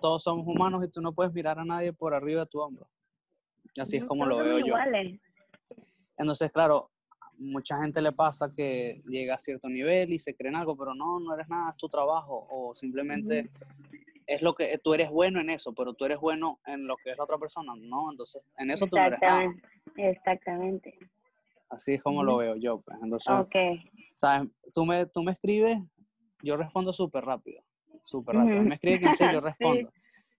[0.00, 2.88] todos somos humanos y tú no puedes mirar a nadie por arriba de tu hombro.
[3.78, 4.74] Así es como lo veo yo.
[6.16, 6.88] Entonces, claro,
[7.38, 11.20] mucha gente le pasa que llega a cierto nivel y se creen algo, pero no,
[11.20, 13.50] no eres nada, es tu trabajo o simplemente
[14.26, 17.10] es lo que tú eres bueno en eso, pero tú eres bueno en lo que
[17.10, 18.10] es la otra persona, ¿no?
[18.10, 19.54] Entonces, en eso tú no eres nada.
[19.96, 20.98] Exactamente.
[21.68, 22.80] Así es como lo veo yo.
[22.80, 22.98] Pues.
[23.02, 23.32] Entonces,
[24.14, 24.48] ¿sabes?
[24.72, 25.78] Tú me, tú me escribes
[26.42, 27.62] yo respondo súper rápido,
[28.02, 28.62] súper rápido.
[28.62, 29.90] Me escribe quien sea, yo respondo.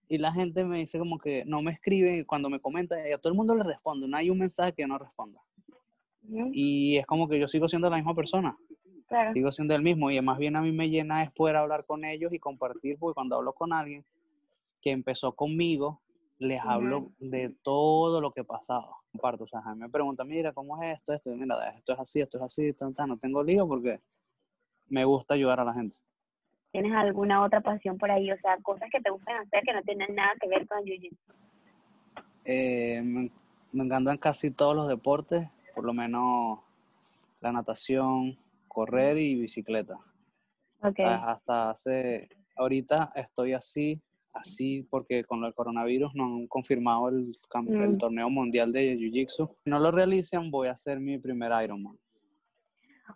[0.08, 3.30] Y la gente me dice como que no me escribe, cuando me comenta, a todo
[3.30, 5.40] el mundo le respondo, no hay un mensaje que no responda.
[6.52, 8.56] Y es como que yo sigo siendo la misma persona.
[9.32, 12.04] Sigo siendo el mismo y más bien a mí me llena es poder hablar con
[12.04, 14.04] ellos y compartir, porque cuando hablo con alguien
[14.82, 16.02] que empezó conmigo,
[16.38, 18.96] les hablo de todo lo que he pasado.
[19.12, 21.14] Comparto, o sea, me pregunta, mira, ¿cómo es esto?
[21.14, 24.00] Esto, mira, esto es así, esto es así, no tengo lío porque
[24.88, 25.96] me gusta ayudar a la gente.
[26.70, 28.30] ¿Tienes alguna otra pasión por ahí?
[28.30, 31.34] O sea, cosas que te gustan hacer que no tienen nada que ver con Jiu-Jitsu.
[32.44, 33.30] Eh, me,
[33.72, 36.58] encantan casi todos los deportes, por lo menos
[37.38, 38.36] la natación,
[38.66, 39.96] correr y bicicleta.
[40.82, 41.06] Okay.
[41.06, 47.32] hasta hace, ahorita estoy así, así porque con el coronavirus no han confirmado el,
[47.68, 47.98] el mm.
[47.98, 49.54] torneo mundial de Jiu-Jitsu.
[49.62, 51.96] Si no lo realicen, voy a hacer mi primer Ironman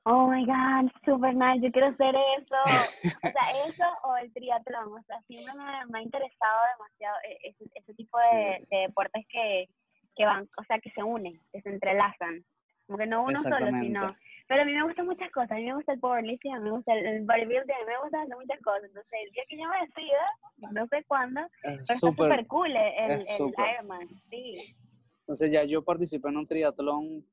[0.04, 2.56] oh my God, super nice, yo quiero hacer eso.
[3.24, 4.92] O sea, eso o el triatlón.
[4.92, 5.52] O sea, siempre
[5.90, 9.68] me, ha interesado demasiado e, ese, ese tipo de, deportes que,
[10.16, 12.44] que van, o sea, que se unen, que se entrelazan.
[12.86, 14.16] Como que no uno solo, sino.
[14.48, 15.52] Pero a mí me gustan muchas cosas.
[15.52, 18.02] A mí me gusta el powerlifting, a mí me gusta el, bodybuilding, a mí me
[18.02, 18.84] gusta hacer muchas cosas.
[18.84, 22.46] Entonces, el día que yo me decida, no sé cuándo, es pero super, está súper
[22.48, 24.08] cool el, el Ironman.
[24.30, 24.76] Sí.
[25.20, 27.24] Entonces, ya yo participé en un triatlón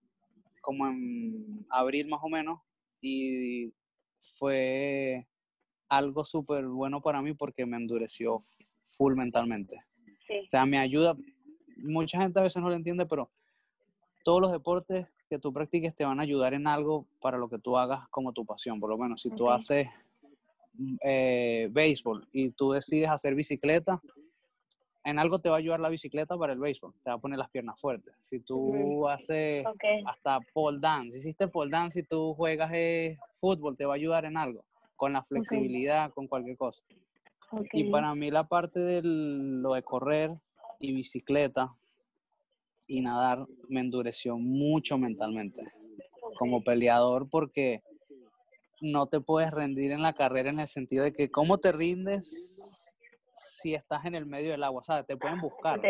[0.62, 2.60] como en abril más o menos
[3.02, 3.74] y
[4.22, 5.26] fue
[5.90, 8.44] algo súper bueno para mí porque me endureció
[8.86, 9.84] full mentalmente.
[10.30, 11.16] O sea, me ayuda,
[11.84, 13.30] mucha gente a veces no lo entiende, pero
[14.24, 17.60] todos los deportes que tú practiques te van a ayudar en algo para lo que
[17.60, 18.80] tú hagas como tu pasión.
[18.80, 19.88] Por lo menos, si tú haces
[21.04, 24.02] eh, béisbol y tú decides hacer bicicleta,
[25.04, 27.40] en algo te va a ayudar la bicicleta para el béisbol, te va a poner
[27.40, 28.14] las piernas fuertes.
[28.22, 29.66] Si tú haces
[30.06, 33.96] hasta pole dance, si hiciste pole dance y tú juegas eh, fútbol, te va a
[33.96, 34.66] ayudar en algo,
[34.96, 36.84] con la flexibilidad, con cualquier cosa.
[37.72, 40.32] Y para mí la parte de lo de correr
[40.80, 41.76] y bicicleta
[42.88, 45.62] y nadar me endureció mucho mentalmente
[46.38, 47.84] como peleador porque
[48.82, 52.96] no te puedes rendir en la carrera en el sentido de que cómo te rindes
[53.34, 55.06] si estás en el medio del agua, ¿sabes?
[55.06, 55.82] Te pueden buscar.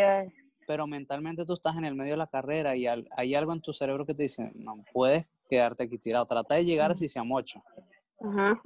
[0.67, 3.73] Pero mentalmente tú estás en el medio de la carrera y hay algo en tu
[3.73, 6.25] cerebro que te dice, no puedes quedarte aquí tirado.
[6.25, 7.63] Trata de llegar así sean ocho.
[8.21, 8.61] Ajá.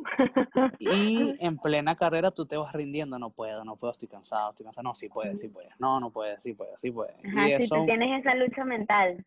[0.79, 4.65] Y en plena carrera tú te vas rindiendo, no puedo, no puedo, estoy cansado, estoy
[4.65, 4.83] cansado.
[4.83, 5.71] No, sí puedes, sí puedes.
[5.79, 7.15] No, no puedes, sí puedes, sí puedes.
[7.23, 9.25] Ajá, y si eso, tú tienes esa lucha mental.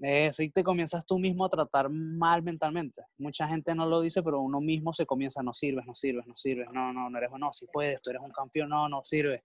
[0.00, 3.02] Eso y te comienzas tú mismo a tratar mal mentalmente.
[3.16, 6.36] Mucha gente no lo dice, pero uno mismo se comienza, no sirves, no sirves, no
[6.36, 9.42] sirves, no, no, no eres, no, sí puedes, tú eres un campeón, no, no sirves.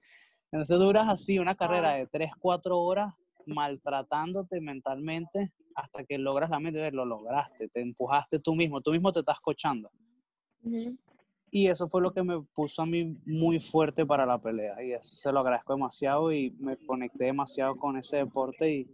[0.51, 3.13] Entonces duras así una carrera de 3, 4 horas
[3.49, 9.11] maltratándote mentalmente hasta que logras la meta, lo lograste, te empujaste tú mismo, tú mismo
[9.11, 9.91] te estás cochando.
[10.63, 10.97] Ujú.
[11.51, 14.83] Y eso fue lo que me puso a mí muy fuerte para la pelea.
[14.83, 18.87] Y eso se lo agradezco demasiado y me conecté demasiado con ese deporte y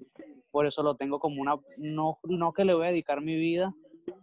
[0.51, 3.75] por eso lo tengo como una, no, no que le voy a dedicar mi vida,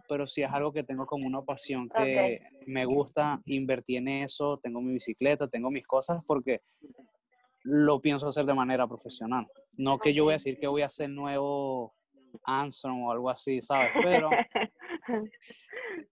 [0.08, 4.58] pero sí es algo que tengo como una pasión que me gusta invertir en eso.
[4.62, 6.62] Tengo mi bicicleta, tengo mis cosas porque
[7.64, 9.46] lo pienso hacer de manera profesional.
[9.76, 11.94] No que yo voy a decir que voy a hacer nuevo
[12.44, 13.92] Armstrong o algo así, ¿sabes?
[14.02, 14.30] Pero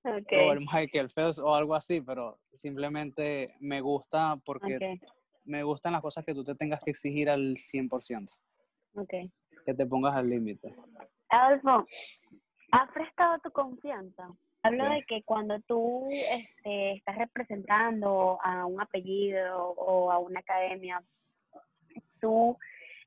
[0.04, 0.66] o el okay.
[0.72, 5.00] Michael Phelps o algo así, pero simplemente me gusta porque Okay.
[5.44, 8.28] me gustan las cosas que tú te tengas que exigir al 100%,
[8.94, 9.30] Okay.
[9.64, 10.74] que te pongas al límite.
[11.28, 11.86] Adolfo,
[12.72, 14.28] ¿has prestado tu confianza?
[14.62, 14.90] Hablo Ok.
[14.90, 21.02] de que cuando tú este, estás representando a un apellido o a una academia,
[22.20, 22.56] tú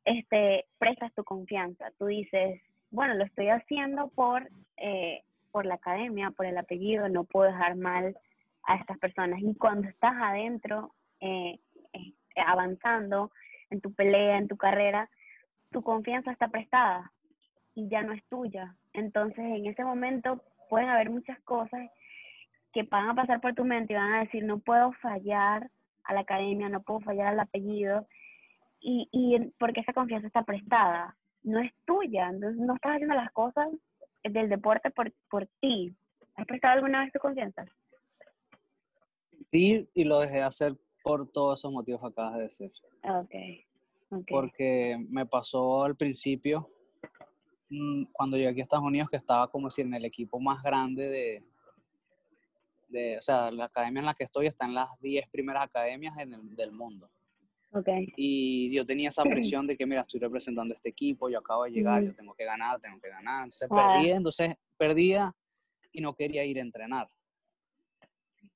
[0.06, 1.91] este, prestas tu confianza.
[1.97, 7.23] Tú dices, bueno, lo estoy haciendo por, eh, por la academia, por el apellido, no
[7.23, 8.15] puedo dejar mal
[8.63, 9.39] a estas personas.
[9.41, 11.60] Y cuando estás adentro, eh,
[11.93, 12.13] eh,
[12.45, 13.32] avanzando
[13.69, 15.10] en tu pelea, en tu carrera,
[15.71, 17.12] tu confianza está prestada
[17.76, 18.76] y ya no es tuya.
[18.93, 21.89] Entonces, en ese momento pueden haber muchas cosas
[22.73, 25.69] que van a pasar por tu mente y van a decir, no puedo fallar
[26.04, 28.08] a la academia, no puedo fallar al apellido,
[28.84, 33.32] y, y porque esa confianza está prestada, no es tuya, entonces no estás haciendo las
[33.32, 33.69] cosas
[34.24, 35.96] del deporte por, por ti.
[36.36, 37.65] ¿Has prestado alguna vez tu confianza?
[39.52, 42.72] Sí, y lo dejé de hacer por todos esos motivos que acabas de decir.
[43.04, 43.36] Ok,
[44.10, 44.26] ok.
[44.30, 46.69] Porque me pasó al principio,
[47.69, 50.63] mm, cuando llegué aquí a Estados Unidos, que estaba como si en el equipo más
[50.63, 51.43] grande de,
[52.88, 56.17] de, o sea, la academia en la que estoy está en las 10 primeras academias
[56.17, 57.10] en el- del mundo.
[57.75, 59.23] Ok, Y yo tenía esa
[59.57, 62.45] presión de que, mira, estoy representando este equipo, yo acabo de llegar, yo tengo que
[62.45, 63.43] ganar, tengo que ganar.
[63.45, 65.36] Entonces perdía, entonces perdía
[65.91, 67.09] y no quería ir a entrenar.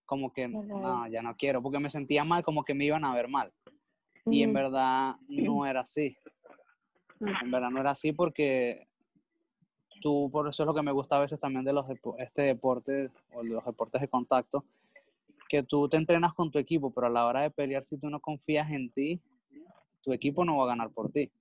[0.06, 0.68] Como que, Claro.
[0.68, 3.52] no, ya no quiero, porque me sentía mal, como que me iban a ver mal.
[4.26, 6.16] Y en verdad no era así.
[7.20, 8.88] ujú, En verdad no era así porque
[10.02, 11.86] tú, por eso es lo que me gusta a veces también de los
[12.20, 14.64] este deporte o de los deportes de contacto,
[15.48, 18.10] que tú te entrenas con tu equipo, pero a la hora de pelear, si tú
[18.10, 19.22] no confías en ti,
[20.02, 21.32] tu equipo no va a ganar por ti.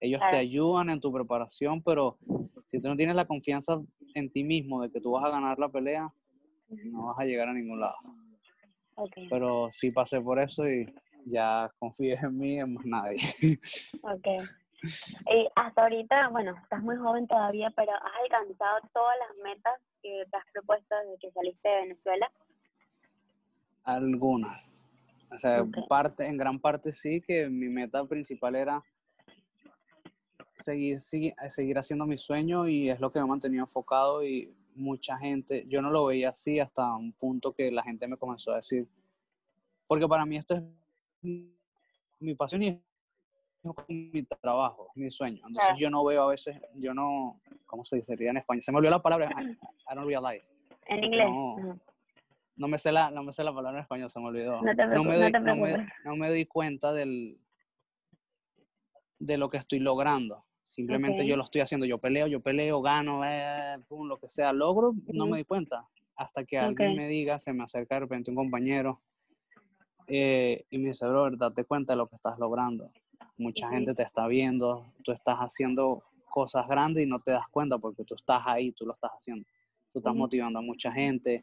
[0.00, 2.18] Ellos te ayudan en tu preparación, pero
[2.66, 3.80] si tú no tienes la confianza
[4.14, 6.10] en ti mismo de que tú vas a ganar la pelea,
[6.68, 7.96] no vas a llegar a ningún lado.
[9.28, 10.86] Pero sí pasé por eso y
[11.26, 13.18] ya confíes en mí, en más nadie.
[14.02, 14.26] ok.
[14.82, 20.24] Y hasta ahorita, bueno, estás muy joven todavía, pero has alcanzado todas las metas que
[20.30, 22.30] te has propuesto desde que saliste de Venezuela.
[23.84, 24.70] Algunas.
[25.32, 28.82] O sea, parte, en gran parte sí, que mi meta principal era
[30.54, 34.54] seguir, seguir, seguir haciendo mi sueño y es lo que me ha mantenido enfocado y
[34.74, 38.52] mucha gente, yo no lo veía así hasta un punto que la gente me comenzó
[38.52, 38.88] a decir,
[39.86, 40.62] porque para mí esto es
[41.22, 42.78] mi pasión y es
[43.88, 45.42] mi trabajo, mi sueño.
[45.46, 48.62] Entonces yo no veo a veces, yo no, ¿cómo se diría en español?
[48.62, 50.52] Se me olvidó la palabra, I, I don't realize.
[50.86, 51.28] En inglés.
[51.28, 51.78] No.
[52.60, 54.60] No me sé la, no me sé la palabra en español, se me olvidó.
[54.60, 55.92] No te no, me no doy, te no, me, preocupes.
[56.04, 57.40] no me doy cuenta del,
[59.18, 60.44] de lo que estoy logrando.
[60.68, 64.52] Simplemente yo lo estoy haciendo, yo peleo, yo peleo, gano, eh, pum, lo que sea,
[64.52, 65.88] logro, no me doy cuenta.
[66.16, 69.00] Hasta que alguien me diga, se me acerca de repente un compañero
[70.06, 72.90] eh, y me dice, bro, date cuenta de lo que estás logrando.
[73.38, 77.78] Mucha gente te está viendo, tú estás haciendo cosas grandes y no te das cuenta
[77.78, 79.48] porque tú estás ahí, tú lo estás haciendo.
[79.94, 81.42] Tú estás motivando a mucha gente.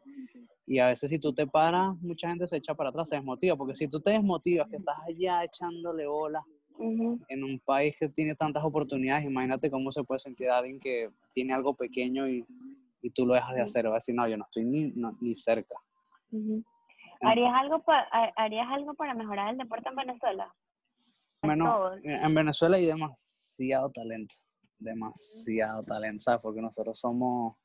[0.70, 3.56] Y a veces si tú te paras, mucha gente se echa para atrás, se desmotiva,
[3.56, 6.44] porque si tú te desmotivas, que estás allá echándole bola
[6.78, 7.20] Ujú.
[7.30, 11.54] en un país que tiene tantas oportunidades, imagínate cómo se puede sentir alguien que tiene
[11.54, 12.46] algo pequeño y,
[13.02, 15.18] y tú lo dejas de hacer, va a decir, no, yo no estoy ni, no-
[15.22, 15.76] ni cerca.
[17.22, 20.54] ¿Harías algo, pa- ¿Harías algo para mejorar el deporte en Venezuela?
[21.44, 24.36] Menos, en Venezuela hay demasiado talento,
[24.78, 26.42] demasiado talento, ¿sabes?
[26.42, 27.56] Porque nosotros somos,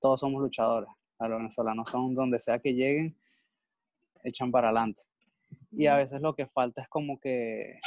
[0.00, 0.88] todos somos luchadores,
[1.18, 3.16] a los venezolanos son donde sea que lleguen,
[4.22, 5.02] echan para adelante.
[5.70, 7.78] Y a veces lo que falta es como que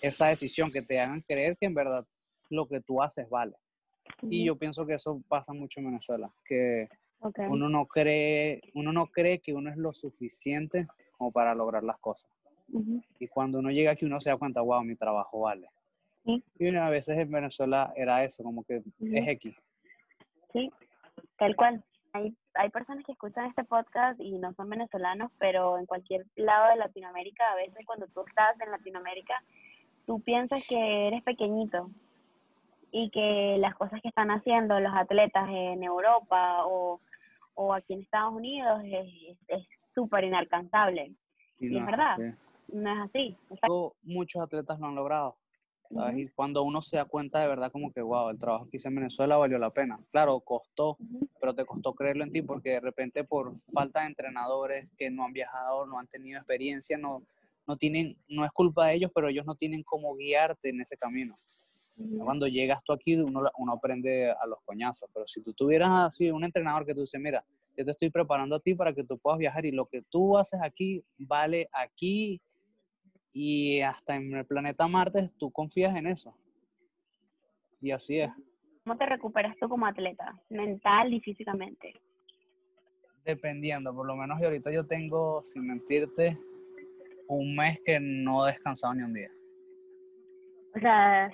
[0.00, 2.06] esa decisión, que te hagan creer que en verdad
[2.50, 3.54] lo que tú haces vale.
[4.22, 6.88] Y yo pienso que eso pasa mucho en Venezuela, que
[7.24, 7.46] Okay.
[7.48, 11.98] uno no cree, uno no cree que uno es lo suficiente como para lograr las
[12.00, 12.28] cosas.
[13.20, 15.68] Y cuando uno llega aquí uno se da cuenta, wow, mi trabajo vale.
[16.24, 16.42] Sí.
[16.58, 19.54] Y a veces en Venezuela era eso, como que es X.
[20.52, 20.70] Sí,
[21.38, 21.84] tal cual.
[22.12, 26.70] Hay, hay personas que escuchan este podcast y no son venezolanos, pero en cualquier lado
[26.70, 29.34] de Latinoamérica, a veces cuando tú estás en Latinoamérica,
[30.06, 31.90] tú piensas que eres pequeñito
[32.90, 37.00] y que las cosas que están haciendo los atletas en Europa o,
[37.54, 41.12] o aquí en Estados Unidos es es súper inalcanzable.
[41.58, 42.12] Y Y es verdad.
[42.12, 42.34] así.
[42.68, 43.36] No es así.
[43.48, 45.36] O sea, Luego, Muchos atletas lo han logrado.
[45.92, 46.18] ¿Sabes?
[46.18, 48.88] Y cuando uno se da cuenta de verdad como que, wow, el trabajo que hice
[48.88, 50.00] en Venezuela valió la pena.
[50.10, 50.96] Claro, costó,
[51.40, 55.24] pero te costó creerlo en ti porque de repente por falta de entrenadores que no
[55.24, 57.22] han viajado, no han tenido experiencia, no,
[57.66, 60.96] no tienen, no es culpa de ellos, pero ellos no tienen cómo guiarte en ese
[60.96, 61.38] camino.
[62.24, 66.30] Cuando llegas tú aquí, uno, uno aprende a los coñazos, pero si tú tuvieras así
[66.30, 67.44] un entrenador que tú dices, mira,
[67.76, 70.36] yo te estoy preparando a ti para que tú puedas viajar y lo que tú
[70.36, 72.40] haces aquí vale aquí
[73.32, 76.36] y hasta en el planeta Marte, tú confías en eso.
[77.80, 78.30] Y así es.
[78.84, 82.00] ¿Cómo te recuperas tú como atleta, mental y físicamente?
[83.24, 86.38] Dependiendo, por lo menos yo ahorita yo tengo, sin mentirte,
[87.28, 89.30] un mes que no he descansado ni un día.
[90.74, 91.30] O sea,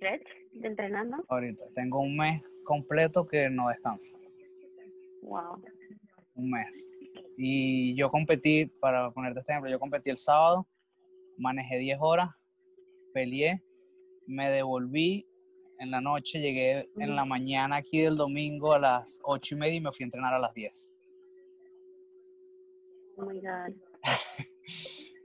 [0.00, 0.22] de
[0.62, 1.24] entrenando.
[1.28, 4.16] Ahorita tengo un mes completo que no descanso.
[5.22, 5.62] Wow.
[6.36, 6.88] un mes.
[7.36, 10.66] Y yo competí, para ponerte este ejemplo, yo competí el sábado,
[11.38, 12.30] manejé 10 horas,
[13.12, 13.62] peleé,
[14.26, 15.26] me devolví
[15.78, 19.74] en la noche, llegué en la mañana aquí del domingo a las 8 y media
[19.74, 20.90] y me fui a entrenar a las 10.
[23.18, 23.74] Oh my God.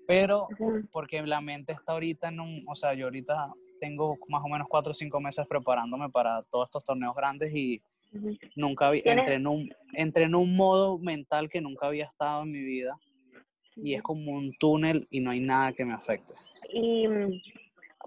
[0.07, 0.47] Pero
[0.91, 4.67] porque la mente está ahorita en un, o sea, yo ahorita tengo más o menos
[4.69, 7.81] 4 o 5 meses preparándome para todos estos torneos grandes y
[8.55, 12.43] nunca había, ¿Tienes- entré en, un, entré en un modo mental que nunca había estado
[12.43, 12.97] en mi vida
[13.75, 16.33] y es como un túnel y no hay nada que me afecte.
[16.71, 17.41] Y mm,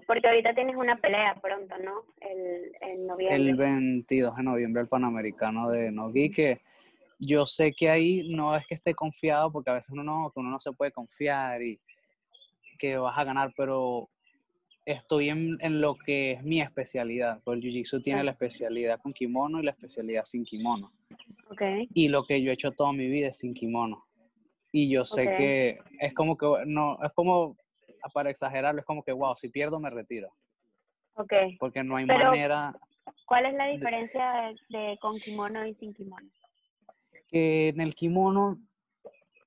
[0.07, 2.03] porque ahorita tienes una pelea pronto, ¿no?
[2.21, 3.35] El, en noviembre.
[3.35, 6.61] El 22 de noviembre el Panamericano de Nogui, que
[7.19, 10.49] yo sé que ahí no es que esté confiado, porque a veces uno no, uno
[10.49, 11.79] no se puede confiar y
[12.77, 14.09] que vas a ganar, pero
[14.85, 19.13] estoy en, en lo que es mi especialidad, porque el Jiu-Jitsu tiene la especialidad con
[19.13, 20.91] kimono y la especialidad sin kimono.
[21.49, 21.61] Ok.
[21.93, 24.04] Y lo que yo he hecho toda mi vida es sin kimono.
[24.77, 27.55] Y yo sé que es como que, no, es como,
[28.13, 30.33] para exagerarlo, es como que, wow, si pierdo me retiro,
[31.13, 31.31] Ok.
[31.59, 32.77] porque no hay Pero- manera
[33.25, 36.27] ¿Cuál es la diferencia de, de con kimono y sin kimono?
[37.29, 38.59] que en el kimono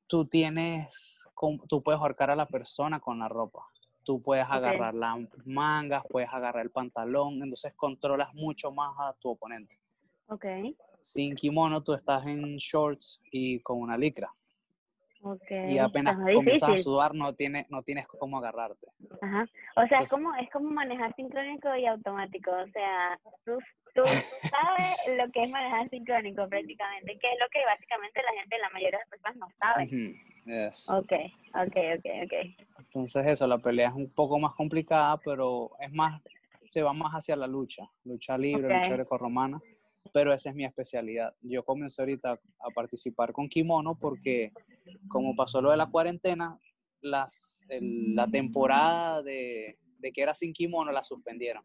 [0.07, 1.29] tú tienes,
[1.69, 3.67] tú puedes ahorcar a la persona con la ropa.
[4.05, 9.29] Tú puedes agarrar las mangas, puedes agarrar el pantalón, entonces controlas mucho más a tu
[9.29, 9.79] oponente.
[10.29, 10.47] Ok.
[11.03, 14.33] Sin kimono tú estás en shorts y con una licra.
[15.23, 15.51] Ok.
[15.67, 18.87] Y apenas comienzas a sudar no tienes, no tienes cómo agarrarte.
[19.21, 19.47] Ajá.
[19.77, 22.51] O sea, es como, es como manejar sincrónico y automático.
[22.53, 23.59] O sea, tú,
[23.95, 24.03] tú
[24.51, 28.71] sabes lo que es manejar sincrónico prácticamente, que es lo que básicamente la gente, la
[28.71, 29.85] mayoría de las personas no sabe.
[29.85, 30.89] Ujú, yes.
[30.89, 31.13] Ok,
[31.55, 32.79] ok, ok, ok.
[32.79, 36.23] Entonces eso, la pelea es un poco más complicada, pero es más,
[36.65, 39.61] se va más hacia la lucha, lucha libre, lucha grecorromana,
[40.13, 41.35] pero esa es mi especialidad.
[41.43, 44.53] Yo comencé ahorita a participar con kimono porque
[45.09, 46.59] como pasó lo de la cuarentena,
[47.01, 51.65] las, el- la temporada de, de que era sin kimono la suspendieron.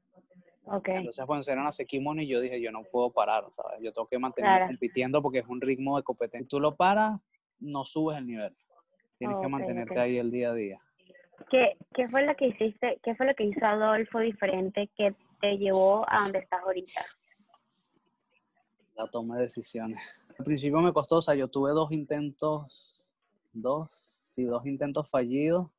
[0.66, 0.90] Ok.
[0.90, 3.80] Entonces comenzaron a hacer kimono y yo dije, yo no puedo parar, ¿sabes?
[3.82, 4.68] Yo tengo que mantenerme Claro.
[4.72, 6.48] compitiendo porque es un ritmo de competencia.
[6.48, 7.20] Tú lo paras,
[7.60, 8.56] no subes el nivel.
[9.18, 10.82] Tienes que mantenerte ahí el día a día.
[11.50, 15.58] ¿Qué, ¿Qué fue lo que hiciste, qué fue lo que hizo Adolfo diferente que te
[15.58, 17.02] llevó a donde estás ahorita?
[18.96, 20.00] La toma de decisiones.
[20.38, 23.10] Al principio me costó, o sea, yo tuve dos intentos,
[23.52, 23.90] dos,
[24.30, 25.70] sí, dos intentos fallidos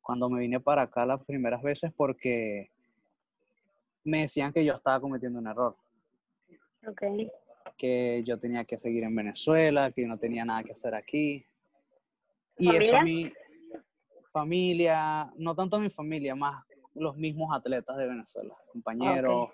[0.00, 2.70] cuando me vine para acá las primeras veces porque
[4.04, 5.76] me decían que yo estaba cometiendo un error,
[6.86, 7.02] Ok.
[7.76, 11.44] que yo tenía que seguir en Venezuela, que yo no tenía nada que hacer aquí.
[12.56, 13.32] Y eso a mí,
[14.32, 19.50] familia, no tanto mi familia, más los mismos atletas de Venezuela, compañeros,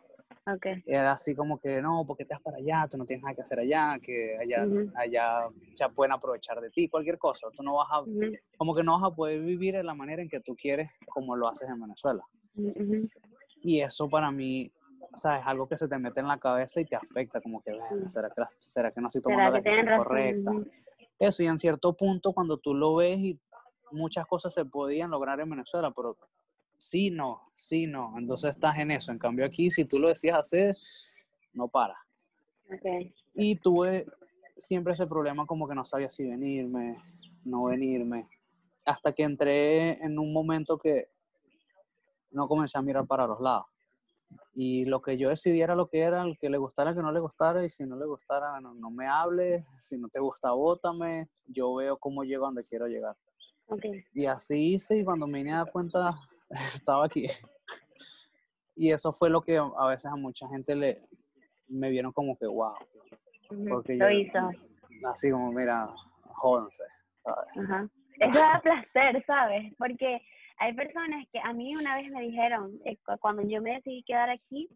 [0.47, 0.67] Ok.
[0.87, 3.43] era así como que no, porque te vas para allá, tú no tienes nada que
[3.43, 4.91] hacer allá, que allá, Ujú.
[4.97, 7.47] allá se pueden aprovechar de ti, cualquier cosa.
[7.55, 10.21] Tú no vas a, Ujú, como que no vas a poder vivir de la manera
[10.23, 12.25] en que tú quieres como lo haces en Venezuela.
[12.57, 13.09] ujú,
[13.63, 14.73] Y eso para mí,
[15.13, 17.63] o sea, es algo que se te mete en la cabeza y te afecta, como
[17.63, 20.53] que, "Verga, ¿será que, será que no estoy tomando ¿Será la decisión correcta?
[21.19, 23.39] Eso, y en cierto punto, cuando tú lo ves y
[23.93, 26.17] muchas cosas se podían lograr en Venezuela, pero
[26.83, 28.15] sí, no, sí, no.
[28.19, 29.13] Entonces estás en eso.
[29.13, 30.77] En cambio aquí, si tú lo decías hacer,
[31.53, 31.97] no para.
[32.75, 33.15] Okay.
[33.35, 34.07] Y tuve
[34.57, 37.01] siempre ese problema como que no sabía si venirme,
[37.45, 38.29] no venirme,
[38.85, 41.09] hasta que entré en un momento que
[42.33, 43.67] no comencé a mirar para los lados.
[44.55, 47.13] Y lo que yo decidí era lo que era, el que le gustara, que no
[47.13, 50.51] le gustara, y si no le gustara, no, no me hable, si no te gusta,
[50.51, 53.17] bótame, yo veo cómo llego a donde quiero llegar.
[53.67, 54.05] Okay.
[54.13, 56.17] Y así hice y cuando me vine a dar cuenta
[56.75, 57.25] estaba aquí.
[58.75, 61.03] Y eso fue lo que a veces a mucha gente le
[61.69, 62.75] me vieron como que wow.
[63.69, 64.51] Porque Lo yo- hizo.
[65.11, 65.89] Así como, mira,
[66.25, 66.85] jódanse.
[67.25, 67.49] ¿sabes?
[67.57, 67.89] Ajá.
[68.19, 69.73] Eso da placer, ¿sabes?
[69.79, 70.21] Porque
[70.59, 74.03] hay personas que a mí una vez me dijeron, eh, cu- cuando yo me decidí
[74.05, 74.69] quedar aquí,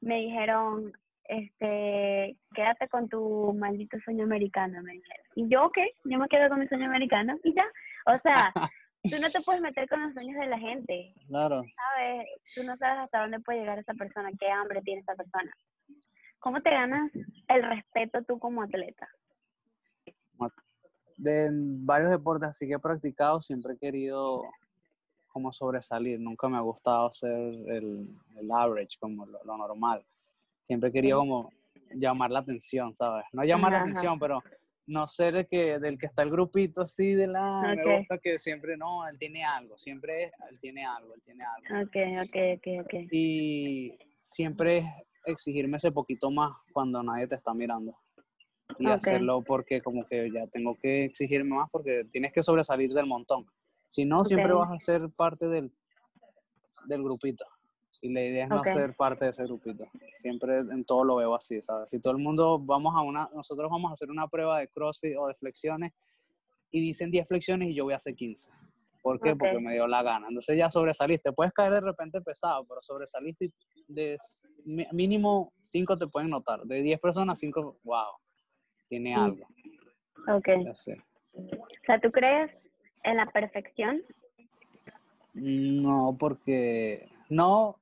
[0.00, 0.92] me dijeron,
[1.24, 5.26] este, quédate con tu maldito sueño americano, me dijeron.
[5.36, 7.64] Y yo, ok, yo me quedo con mi sueño americano y ya.
[8.06, 8.52] O sea,
[9.10, 11.62] tú no te puedes meter con los sueños de la gente, Claro.
[11.74, 12.26] ¿sabes?
[12.54, 15.52] Tú no sabes hasta dónde puede llegar esa persona, qué hambre tiene esa persona.
[16.38, 17.10] ¿Cómo te ganas
[17.48, 19.08] el respeto tú como atleta?
[21.16, 24.42] De varios deportes así que he practicado, siempre he querido
[25.26, 26.20] como sobresalir.
[26.20, 30.04] Nunca me ha gustado ser el, el average, como lo, lo normal.
[30.62, 31.50] Siempre he querido como
[31.92, 33.24] llamar la atención, ¿sabes?
[33.32, 33.90] No llamar Ajá, la ajá.
[33.90, 34.42] atención, pero
[34.88, 37.62] no ser el que, del que está el grupito así de la...
[37.76, 41.44] Me gusta que siempre, no, él tiene algo, siempre es, él tiene algo, él tiene
[41.44, 41.86] algo.
[41.86, 42.94] Ok, ok, ok, ok.
[43.12, 44.84] Y siempre es
[45.26, 47.96] exigirme ese poquito más cuando nadie te está mirando.
[48.78, 53.06] Y hacerlo porque como que ya tengo que exigirme más porque tienes que sobresalir del
[53.06, 53.46] montón.
[53.88, 55.72] Si no, siempre vas a ser parte del,
[56.86, 57.44] del grupito.
[58.00, 58.68] Y la idea es no Ok.
[58.68, 59.84] ser parte de ese grupito.
[60.18, 61.90] Siempre en todo lo veo así, ¿sabes?
[61.90, 65.16] Si todo el mundo vamos a una, nosotros vamos a hacer una prueba de CrossFit
[65.18, 65.92] o de flexiones
[66.70, 68.50] y dicen 10 flexiones y yo voy a hacer 15.
[69.02, 69.34] ¿Por qué?
[69.34, 69.62] Porque Ok.
[69.62, 70.28] me dio la gana.
[70.28, 71.32] Entonces ya sobresaliste.
[71.32, 73.52] Puedes caer de repente pesado, pero sobresaliste y
[73.88, 74.16] de
[74.92, 76.62] mínimo 5 te pueden notar.
[76.64, 78.12] De 10 personas, 5, wow,
[78.86, 79.18] tiene Mm.
[79.20, 79.46] algo.
[80.28, 80.48] Ok.
[80.70, 82.50] O sea, ¿tú crees
[83.04, 84.02] en la perfección?
[85.32, 87.76] No, porque no.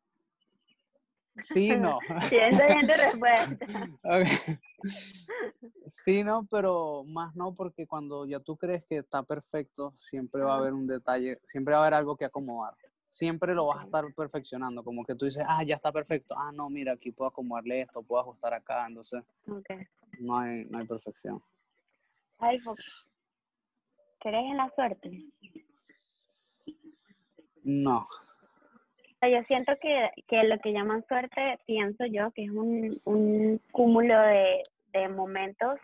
[1.38, 1.98] Sí, no.
[2.30, 3.66] Tu respuesta.
[4.02, 4.58] Ok.
[5.86, 10.54] Sí, no, pero más no, porque cuando ya tú crees que está perfecto, siempre va
[10.54, 12.74] a haber un detalle, siempre va a haber algo que acomodar.
[13.10, 16.34] Siempre lo vas a estar perfeccionando, como que tú dices, ah, ya está perfecto.
[16.36, 19.24] Ah, no, mira, aquí puedo acomodarle esto, puedo ajustar acá, entonces
[20.18, 21.42] no hay, no hay perfección.
[22.38, 22.58] Ay,
[24.20, 25.24] ¿crees en la suerte?
[27.64, 28.06] No,
[29.28, 34.18] yo siento que, que lo que llaman suerte, pienso yo, que es un, un cúmulo
[34.20, 34.62] de,
[34.92, 35.78] de momentos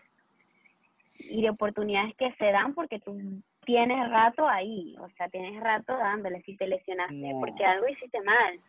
[1.29, 3.17] y de oportunidades que se dan porque tú
[3.65, 7.39] tienes rato ahí, o sea, tienes rato dándole si te lesionaste, No.
[7.39, 8.59] porque algo hiciste mal,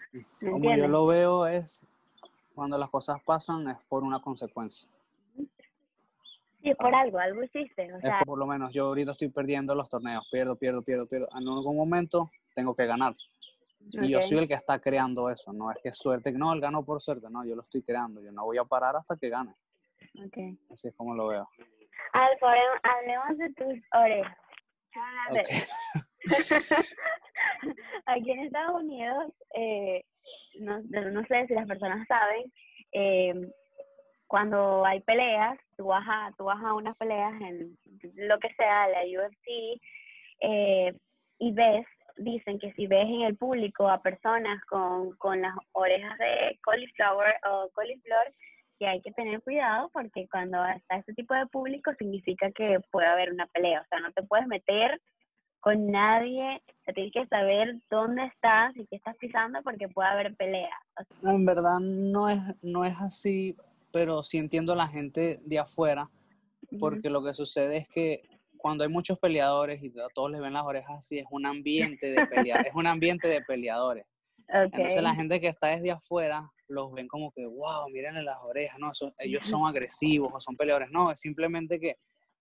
[0.41, 1.87] ¿me como yo lo veo es,
[2.55, 4.89] cuando las cosas pasan es por una consecuencia.
[6.62, 9.29] Sí, es por algo, algo hiciste, o sea, por, por lo menos yo ahorita estoy
[9.29, 11.29] perdiendo los torneos, pierdo, pierdo, pierdo, pierdo.
[11.33, 13.14] En algún momento tengo que ganar.
[13.93, 16.85] Y yo soy el que está creando eso, no es que suerte, no, él ganó
[16.85, 19.55] por suerte, no, yo lo estoy creando, yo no voy a parar hasta que gane.
[20.26, 20.39] ok.
[20.72, 21.49] Así es como lo veo.
[22.12, 24.37] Alfa, hablemos- hablemos de tus orejas.
[25.32, 25.45] De-
[28.07, 30.05] Aquí en Estados Unidos, eh,
[30.61, 32.53] no, no sé si las personas saben,
[32.93, 33.35] eh,
[34.26, 37.76] cuando hay peleas, tú vas a, tú vas a unas peleas en
[38.14, 39.80] lo que sea, la UFC,
[40.41, 40.95] eh,
[41.39, 46.18] y ves, dicen que si ves en el público a personas con, con las orejas
[46.18, 48.32] de cauliflower o coliflor,
[48.78, 53.06] que hay que tener cuidado porque cuando está ese tipo de público significa que puede
[53.06, 55.00] haber una pelea, o sea, no te puedes meter
[55.60, 60.10] con nadie, o sea, tienes que saber dónde estás y qué estás pisando porque puede
[60.10, 60.76] haber pelea.
[61.00, 63.56] O sea, en verdad no es, no es así,
[63.90, 66.10] pero sí entiendo a la gente de afuera,
[66.78, 68.22] porque lo que sucede es que
[68.64, 72.06] cuando hay muchos peleadores y a todos les ven las orejas así, es un ambiente
[72.12, 74.06] de pelea, es un ambiente de peleadores.
[74.48, 74.72] Ok.
[74.74, 78.78] Entonces la gente que está desde afuera los ven como que, wow, mírenle las orejas,
[78.78, 80.88] no, eso- ellos son agresivos o son peleadores.
[80.90, 81.96] No, es simplemente que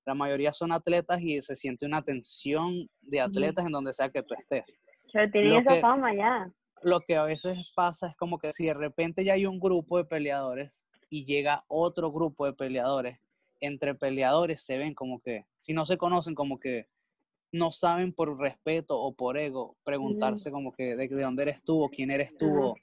[0.06, 4.22] la mayoría son atletas y se siente una tensión de atletas en donde sea que
[4.24, 4.78] tú estés.
[5.14, 6.50] Pero tienen esa que- fama ya.
[6.82, 9.98] Lo que a veces pasa es como que si de repente ya hay un grupo
[9.98, 13.18] de peleadores y llega otro grupo de peleadores,
[13.66, 16.88] entre peleadores se ven como que, si no se conocen, como que
[17.52, 21.84] no saben por respeto o por ego preguntarse como que de, de dónde eres tú
[21.84, 22.76] o quién eres tú, o.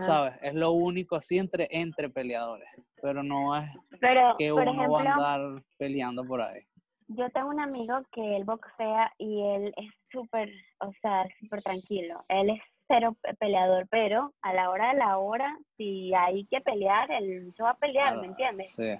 [0.00, 0.34] ¿sabes?
[0.42, 2.68] Es lo único así entre, entre peleadores,
[3.00, 3.70] pero no es
[4.00, 6.60] Pero, que uno va a andar peleando por ahí.
[7.06, 12.24] yo tengo un amigo que él boxea y él es súper, o sea, súper tranquilo.
[12.28, 17.10] Él es cero peleador, pero a la hora de la hora, si hay que pelear,
[17.12, 18.74] él se va a pelear, ¿me entiendes?
[18.74, 18.94] Sí.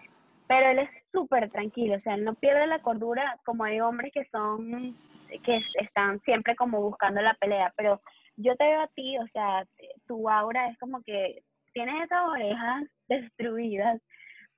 [0.49, 4.13] Pero él es súper tranquilo, o sea, él no pierde la cordura como hay hombres
[4.13, 4.97] que son,
[5.45, 8.01] que están siempre como buscando la pelea, pero
[8.37, 9.67] yo te veo a ti, o sea,
[10.07, 11.43] tu aura es como que
[11.73, 14.01] tienes esas orejas destruidas,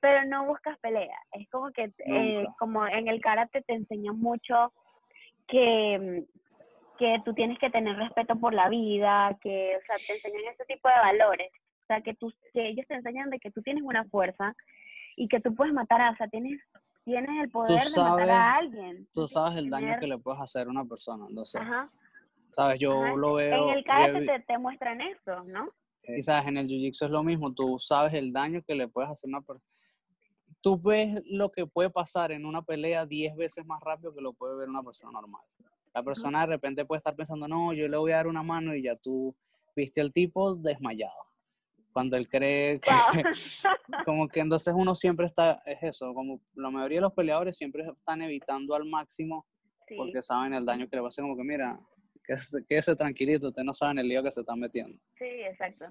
[0.01, 1.19] pero no buscas pelea.
[1.33, 4.73] Es como que, eh, como en el karate te enseñan mucho
[5.47, 6.25] que,
[6.99, 10.65] que tú tienes que tener respeto por la vida, que, o sea, te enseñan ese
[10.65, 11.51] tipo de valores.
[11.83, 14.55] O sea, que, tú, que ellos te enseñan de que tú tienes una fuerza
[15.21, 16.61] y que tú puedes matar a, o sea, tienes,
[17.05, 19.09] tienes el poder de matar a alguien.
[19.13, 21.61] Tú sabes el daño que le puedes hacer a una persona, entonces.
[21.61, 21.91] Ajá.
[22.53, 23.71] Sabes, yo lo veo.
[23.71, 25.69] En el karate te, te muestran eso, ¿no?
[26.05, 29.11] Y sabes, en el jiu-jitsu es lo mismo, tú sabes el daño que le puedes
[29.11, 29.71] hacer a una persona
[30.63, 34.33] tú ves lo que puede pasar en una pelea 10 veces más rápido que lo
[34.33, 35.43] puede ver una persona normal.
[35.95, 38.75] La persona de repente puede estar pensando, no, yo le voy a dar una mano
[38.75, 39.35] y ya tú
[39.75, 41.30] viste al tipo desmayado.
[41.93, 42.91] Cuando él cree que,
[44.05, 47.85] como que entonces uno siempre está, es eso, como la mayoría de los peleadores siempre
[47.85, 49.47] están evitando al máximo
[49.97, 51.79] porque saben el daño que le va a hacer, como que mira,
[52.69, 54.97] quédese tranquilito, usted no saben el lío que se está metiendo.
[55.19, 55.87] Sí, exacto.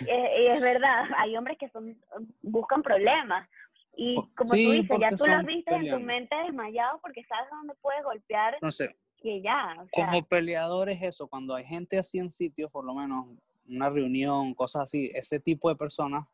[0.00, 1.98] Y es verdad, hay hombres que son
[2.42, 3.48] buscan problemas.
[3.94, 7.74] Y como tú dices, ya tú los viste en tu mente desmayado porque sabes dónde
[7.80, 8.56] puedes golpear.
[8.60, 8.88] No sé.
[9.18, 9.76] Que ya.
[9.92, 13.26] como peleador es eso, cuando hay gente así en sitios, por lo menos
[13.74, 16.26] una reunión, cosas así, ese tipo de personas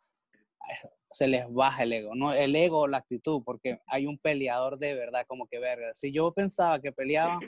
[0.69, 4.19] eh, se les baja el ego, no el ego o la actitud, porque hay un
[4.19, 5.91] peleador de verdad, como que verga.
[5.95, 7.41] Si yo pensaba que peleaba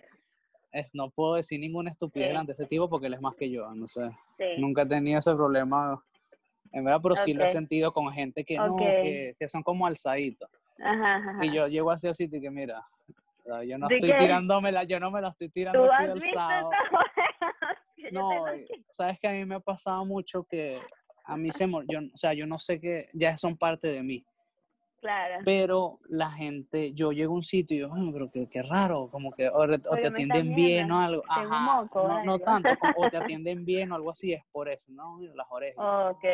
[0.92, 3.72] no puedo decir ninguna estupidez delante de ese tipo porque él es más que yo,
[3.74, 4.10] no sé.
[4.58, 6.02] Nunca he tenido ese problema,
[6.72, 10.48] en verdad, pero sí lo he sentido con gente que no, que, son como alzaditos.
[11.42, 12.82] Y yo llego así así y que mira,
[13.66, 16.70] yo no estoy tirándomela, yo no me la estoy tirando aquí alzado.
[18.12, 18.44] no,
[18.90, 20.80] sabes que a mí me ha pasado mucho que
[21.24, 24.24] a mí se, yo, o sea, yo no sé que ya son parte de mí.
[25.00, 25.40] Claro.
[25.46, 29.32] Pero la gente, yo llego a un sitio y yo, pero qué, qué raro, como
[29.32, 31.22] que o, te atienden bien o algo.
[31.26, 35.18] Ajá, no, no, tanto, o te atienden bien o algo así, es por eso, ¿no?
[35.34, 35.78] Las orejas.
[35.78, 36.24] ok.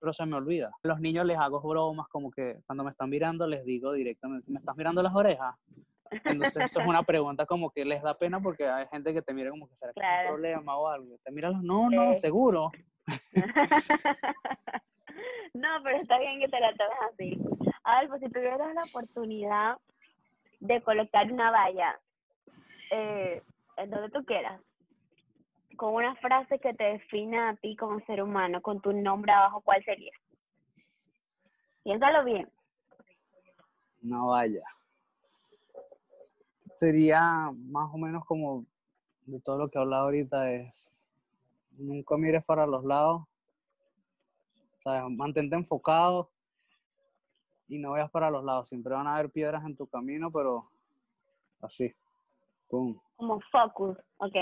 [0.00, 0.72] pero se me olvida.
[0.82, 4.50] A los niños les hago bromas, como que cuando me están mirando les digo directamente,
[4.50, 5.54] ¿me estás mirando las orejas?
[6.10, 9.34] Entonces eso es una pregunta como que les da pena porque hay gente que te
[9.34, 11.18] mira como que será que un problema o algo.
[11.24, 12.70] Te miran los, no, no, seguro.
[15.54, 17.38] no, pero está bien que te la tomes así.
[17.84, 19.76] A ver, pues si tuvieras la oportunidad
[20.60, 21.98] de colocar una valla
[22.90, 23.42] eh,
[23.76, 24.60] en donde tú quieras,
[25.76, 29.60] con una frase que te defina a ti como ser humano, con tu nombre abajo,
[29.60, 30.12] ¿cuál sería?
[31.84, 32.50] Piénsalo bien.
[34.02, 34.64] Una valla.
[36.78, 38.64] Sería más o menos como
[39.26, 40.94] de todo lo que he hablado ahorita es
[41.72, 43.22] nunca mires para los lados,
[44.84, 46.30] o mantente enfocado
[47.66, 48.68] y no veas para los lados.
[48.68, 50.70] Siempre van a haber piedras en tu camino, pero
[51.62, 51.92] así.
[52.68, 54.36] Como focus, ok.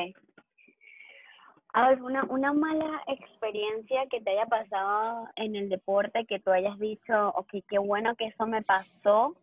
[1.73, 6.51] A ver, una, una mala experiencia que te haya pasado en el deporte, que tú
[6.51, 9.35] hayas dicho, ok, qué bueno que eso me pasó,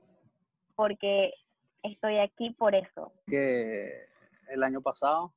[0.76, 1.34] porque
[1.84, 3.14] estoy aquí por eso.
[3.28, 4.08] Que
[4.50, 5.34] el año pasado,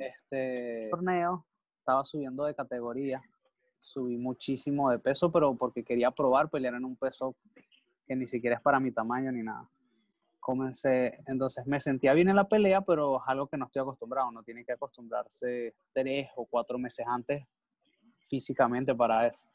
[0.00, 1.46] este torneo,
[1.78, 3.22] estaba subiendo de categoría
[3.82, 7.36] subí muchísimo de peso, pero porque quería probar pelear en un peso
[8.06, 9.68] que ni siquiera es para mi tamaño ni nada.
[10.40, 14.30] Comencé, entonces me sentía bien en la pelea, pero es algo que no estoy acostumbrado.
[14.30, 17.44] No tiene que acostumbrarse tres o cuatro meses antes
[18.22, 19.46] físicamente para eso.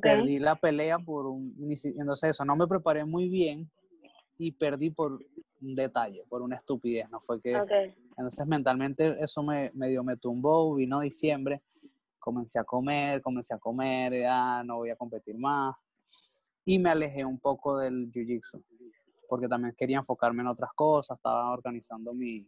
[0.00, 1.54] Perdí la pelea por un...
[1.58, 3.68] Entonces eso, no me preparé muy bien
[4.40, 5.12] y perdí por
[5.60, 7.08] un detalle, por una estupidez.
[7.10, 7.54] No fue que...
[8.16, 11.62] Entonces mentalmente eso me medio me tumbó, vino diciembre
[12.20, 15.74] comencé a comer, comencé a comer, ya no voy a competir más.
[16.64, 18.62] Y me alejé un poco del jiu-jitsu,
[19.28, 22.46] porque también quería enfocarme en otras cosas, estaba organizando mi,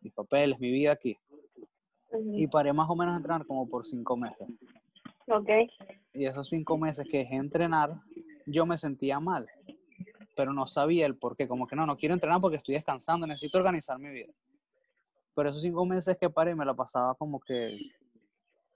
[0.00, 1.16] mis papeles, mi vida aquí.
[2.34, 4.46] Y paré más o menos a entrenar como por cinco meses.
[5.28, 5.48] Ok.
[6.12, 7.94] Y esos cinco meses que dejé entrenar,
[8.46, 9.46] yo me sentía mal,
[10.36, 11.48] pero no sabía el por qué.
[11.48, 14.32] Como que no, no quiero entrenar porque estoy descansando, necesito organizar mi vida.
[15.34, 17.76] Pero esos cinco meses que paré me la pasaba como que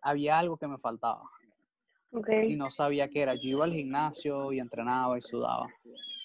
[0.02, 1.22] había algo que me faltaba.
[2.48, 3.34] Y no sabía qué era.
[3.34, 5.68] Yo iba al gimnasio y entrenaba y sudaba,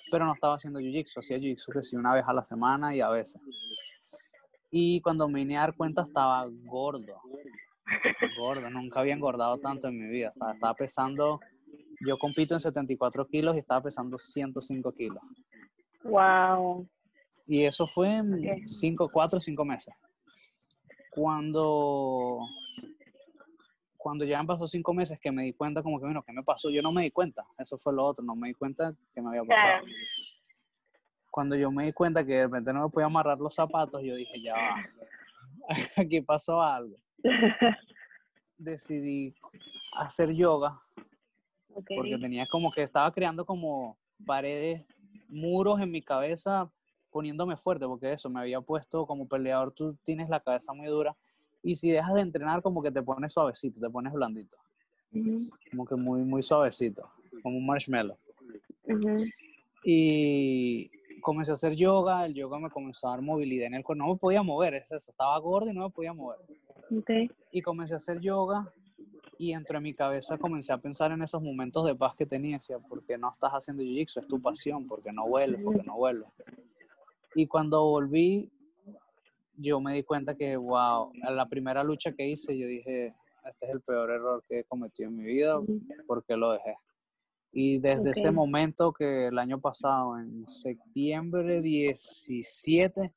[0.10, 1.20] pero no estaba haciendo jiu-jitsu.
[1.20, 3.40] Hacía jiu-jitsu que sí una vez a la semana y a veces.
[4.72, 7.22] Y cuando me vine a dar cuenta estaba gordo.
[8.38, 8.70] Gordo.
[8.70, 10.30] Nunca había engordado tanto en mi vida.
[10.30, 11.40] Estaba, pesando,
[12.00, 15.22] yo compito en 74 kilos y estaba pesando 105 kilos.
[16.04, 16.88] Wow.
[17.48, 19.94] Y eso fue en 5, 4 o 5 meses.
[21.12, 22.40] Cuando,
[23.96, 26.44] cuando ya han pasado cinco meses que me di cuenta como que, bueno, ¿qué me
[26.44, 26.70] pasó?
[26.70, 29.30] Yo no me di cuenta, eso fue lo otro, no me di cuenta que me
[29.30, 29.80] había pasado.
[29.80, 29.86] Claro.
[31.32, 34.14] Cuando yo me di cuenta que de repente no me podía amarrar los zapatos, yo
[34.14, 34.76] dije, ya va,
[35.96, 36.98] aquí pasó algo.
[38.58, 39.34] Decidí
[39.98, 40.85] hacer yoga
[41.76, 41.92] Ok.
[41.94, 44.86] porque tenía como que estaba creando como paredes,
[45.28, 46.72] muros en mi cabeza,
[47.12, 51.16] poniéndome fuerte, porque eso, me había puesto como peleador, tú tienes la cabeza muy dura,
[51.62, 54.58] y si dejas de entrenar, como que te pones suavecito, te pones blandito,
[55.12, 57.10] Ujú, como que muy, muy suavecito,
[57.44, 58.18] como un marshmallow.
[58.86, 59.26] ujú.
[59.84, 60.90] Y
[61.22, 64.14] comencé a hacer yoga, el yoga me comenzó a dar movilidad en el cuerpo, no
[64.14, 66.40] me podía mover, es eso, estaba gordo y no me podía mover.
[66.98, 67.32] Ok.
[67.52, 68.72] y comencé a hacer yoga
[69.38, 72.58] y dentro de mi cabeza comencé a pensar en esos momentos de paz que tenía,
[72.58, 74.22] decía, ¿por qué no estás haciendo jiu-jitsu?
[74.22, 75.62] Es tu pasión, ¿por qué no vuelves?
[75.62, 76.30] ¿Por qué no vuelves?
[77.34, 78.50] Y cuando volví,
[79.58, 83.14] yo me di cuenta que, wow, en la primera lucha que hice, yo dije,
[83.44, 85.82] este es el peor error que he cometido en mi vida, Ujú.
[86.08, 86.78] ¿por qué lo dejé?
[87.52, 88.36] Y desde ese Ok.
[88.36, 93.14] momento que el año pasado, en septiembre 17,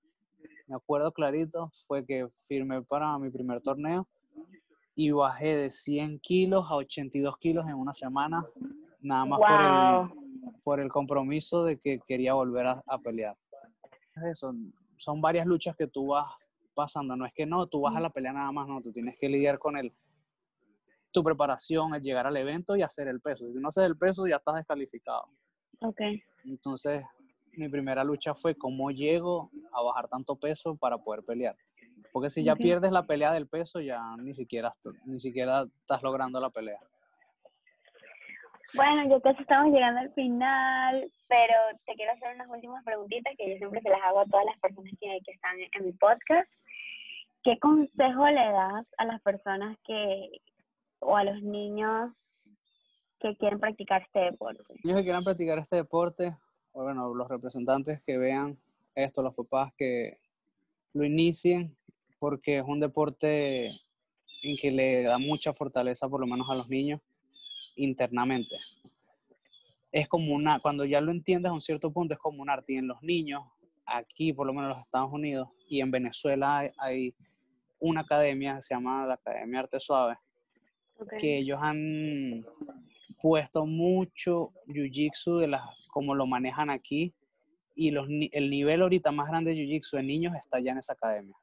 [0.67, 4.07] me acuerdo clarito, fue que firmé para mi primer torneo
[4.99, 8.45] y bajé de 100 kilos a 82 kilos en una semana,
[9.01, 13.37] nada más por, el, por el compromiso de que quería volver a, a pelear.
[14.17, 14.53] Es Eso,
[14.97, 16.27] son varias luchas que tú vas
[16.75, 19.17] pasando, no es que no, tú vas a la pelea nada más, no, tú tienes
[19.21, 19.95] que lidiar con el,
[21.13, 23.49] tu preparación, el llegar al evento y hacer el peso.
[23.49, 25.29] Si no haces el peso, ya estás descalificado.
[25.81, 26.01] Ok.
[26.45, 27.05] Entonces,
[27.53, 31.57] mi primera lucha fue cómo llego a bajar tanto peso para poder pelear.
[32.13, 32.59] Porque si ya Ok.
[32.61, 36.81] pierdes la pelea del peso, ya ni siquiera, ni siquiera estás logrando la pelea.
[38.75, 41.55] Bueno, yo casi estamos llegando al final, pero
[41.87, 44.59] te quiero hacer unas últimas preguntitas que yo siempre se las hago a todas las
[44.61, 46.51] personas que, que están en mi podcast.
[47.45, 50.43] ¿Qué consejo le das a las personas que,
[50.99, 52.13] o a los niños
[53.21, 54.63] que quieren practicar este deporte?
[54.85, 56.37] Niños que quieran practicar este deporte,
[56.73, 58.59] o bueno, los representantes que vean
[58.95, 60.19] esto, los papás que
[60.93, 61.75] lo inicien,
[62.19, 63.69] porque es un deporte
[64.43, 67.01] en que le da mucha fortaleza, por lo menos a los niños,
[67.77, 68.57] internamente.
[69.91, 72.75] Es como una, cuando ya lo entiendes a un cierto punto, es como un arte.
[72.75, 73.43] Y en los niños,
[73.87, 77.15] aquí, por lo menos en los Estados Unidos y en Venezuela, hay, hay
[77.79, 80.19] una academia que se llama la Academia Arte Suave,
[81.01, 81.15] Ok.
[81.19, 82.45] que ellos han
[83.21, 87.15] puesto mucho jiu-jitsu de las como lo manejan aquí
[87.77, 90.95] y los, el nivel ahorita más grande de jiu-jitsu de niños está allá en esa
[90.95, 91.37] academia.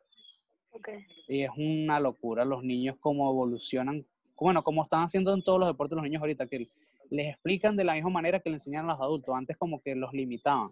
[1.28, 4.06] Y es una locura los niños cómo evolucionan,
[4.36, 6.68] bueno, como están haciendo en todos los deportes los niños ahorita, que
[7.10, 9.36] les explican de la misma manera que le enseñan a los adultos.
[9.36, 10.72] Antes como que los limitaban.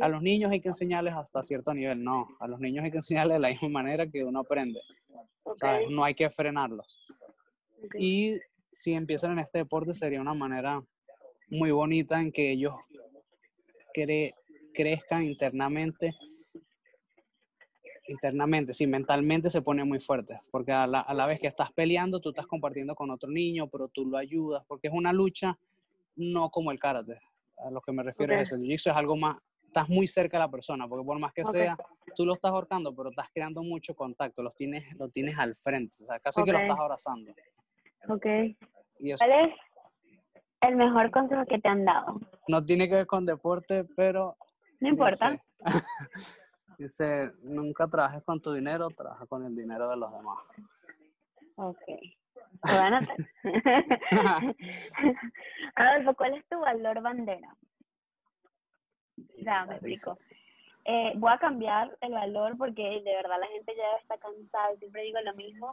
[0.00, 2.28] A los niños hay que enseñarles hasta cierto nivel, no.
[2.40, 4.80] A los niños hay que enseñarles de la misma manera que uno aprende.
[5.44, 5.56] Ok.
[5.58, 5.88] ¿sabes?
[5.90, 6.86] No hay que frenarlos.
[7.98, 8.38] Y
[8.72, 10.82] si empiezan en este deporte sería una manera
[11.48, 12.74] muy bonita en que ellos
[13.94, 14.34] cre-
[14.74, 16.14] crezcan internamente.
[18.08, 21.70] Internamente, sí, mentalmente se pone muy fuerte, porque a la, a la vez que estás
[21.72, 25.58] peleando, tú estás compartiendo con otro niño, pero tú lo ayudas, porque es una lucha
[26.16, 27.20] no como el karate.
[27.58, 28.40] A lo que me refiero Ok.
[28.40, 28.54] es eso.
[28.54, 29.36] El jiu-jitsu es algo más,
[29.66, 31.50] estás muy cerca de la persona, porque por más que Ok.
[31.50, 31.76] sea,
[32.16, 35.98] tú lo estás ahorcando, pero estás creando mucho contacto, los tienes, lo tienes al frente,
[36.04, 37.30] o sea, casi que lo estás abrazando.
[38.08, 38.24] Ok.
[39.00, 39.54] Y eso ¿Cuál es
[40.62, 42.18] el mejor consejo que te han dado?
[42.48, 44.34] no tiene que ver con deporte, pero
[44.80, 45.30] No importa.
[45.30, 45.42] Dice,
[46.78, 50.38] dice, nunca trabajes con tu dinero, trabaja con el dinero de los demás.
[51.56, 51.82] Ok.
[55.74, 57.56] Adolfo, ¿cuál es tu valor bandera?
[59.42, 60.18] Sea, me explico.
[60.84, 65.02] Eh, voy a cambiar el valor porque de verdad la gente ya está cansada, siempre
[65.02, 65.72] digo lo mismo.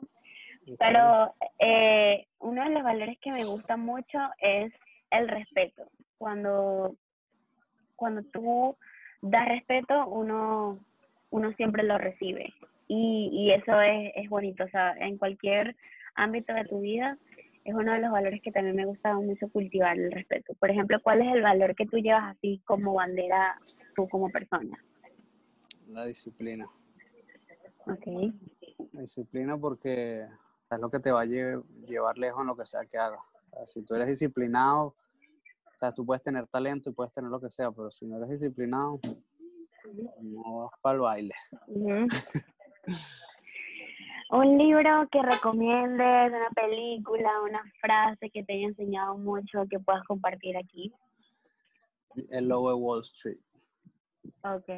[0.80, 4.74] Pero eh, uno de los valores que me gusta mucho es
[5.12, 5.86] el respeto.
[6.18, 6.96] Cuando,
[7.96, 8.76] cuando tú
[9.22, 10.80] das respeto, uno,
[11.30, 12.54] uno siempre lo recibe.
[12.88, 14.64] Y, y eso es, es bonito.
[14.64, 15.76] O sea, en cualquier
[16.16, 17.18] ámbito de tu vida,
[17.64, 20.54] es uno de los valores que también me gusta mucho cultivar, el respeto.
[20.60, 23.60] Por ejemplo, ¿cuál es el valor que tú llevas así como bandera
[23.96, 24.78] tú como persona?
[25.88, 26.68] La disciplina.
[27.88, 28.06] Ok.
[28.94, 30.22] La disciplina porque
[30.72, 33.20] es lo que te va a lle- llevar lejos en lo que sea que hagas.
[33.52, 34.96] O sea, si tú eres disciplinado,
[35.74, 38.18] o sea, tú puedes tener talento y puedes tener lo que sea, pero si no
[38.18, 39.00] eres disciplinado,
[40.22, 41.34] no para el baile.
[44.32, 50.04] Un libro que recomiendes, una película, una frase que te haya enseñado mucho que puedas
[50.06, 50.92] compartir aquí.
[52.30, 53.38] El lobo de Wall Street.
[54.44, 54.70] Ok.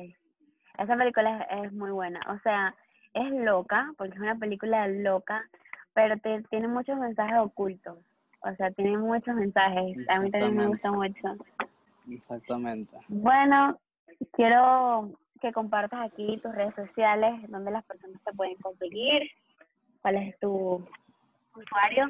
[0.78, 2.20] Esa película es, es muy buena.
[2.30, 2.76] O sea,
[3.14, 5.50] es loca, porque es una película loca,
[5.94, 7.98] pero te, tiene muchos mensajes ocultos.
[8.42, 9.98] O sea, tiene muchos mensajes.
[10.10, 11.38] A mí también me gusta mucho.
[12.10, 12.96] Exactamente.
[13.08, 13.80] Bueno,
[14.34, 15.12] quiero
[15.42, 19.30] que compartas aquí tus redes sociales, donde las personas te pueden conseguir,
[20.02, 20.84] cuál es tu
[21.56, 22.10] usuario.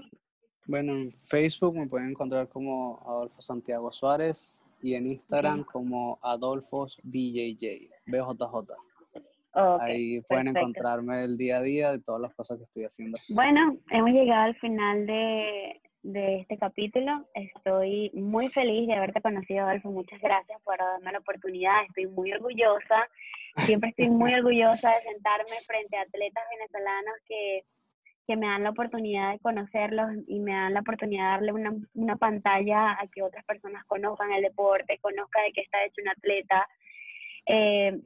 [0.66, 7.00] Bueno, en Facebook me pueden encontrar como Adolfo Santiago Suárez y en Instagram como Adolfos
[7.04, 8.74] BJJ, BJJ.
[9.80, 13.18] Ahí pueden encontrarme el día a día de todas las cosas que estoy haciendo.
[13.30, 17.28] Bueno, hemos llegado al final de, de este capítulo.
[17.34, 19.92] Estoy muy feliz de haberte conocido, Adolfo.
[19.92, 21.84] Muchas gracias por darme la oportunidad.
[21.88, 23.10] Estoy muy orgullosa.
[23.58, 27.64] Siempre estoy muy orgullosa de sentarme frente a atletas venezolanos que,
[28.28, 31.74] que me dan la oportunidad de conocerlos y me dan la oportunidad de darle una,
[31.94, 36.10] una pantalla a que otras personas conozcan el deporte, conozcan de qué está hecho un
[36.10, 36.68] atleta.
[37.46, 38.00] Eh,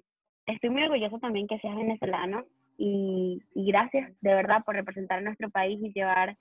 [0.46, 2.46] estoy muy orgullosa también que seas venezolano
[2.78, 6.38] y, y gracias de verdad por representar a nuestro país y llevar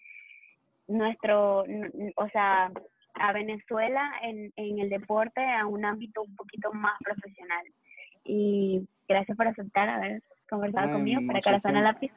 [0.90, 1.64] nuestro,
[2.16, 2.70] o sea,
[3.14, 7.64] a Venezuela en, en el deporte a un ámbito un poquito más profesional.
[8.24, 12.12] Y gracias por aceptar haber conversado conmigo para Corazón a Lápiz.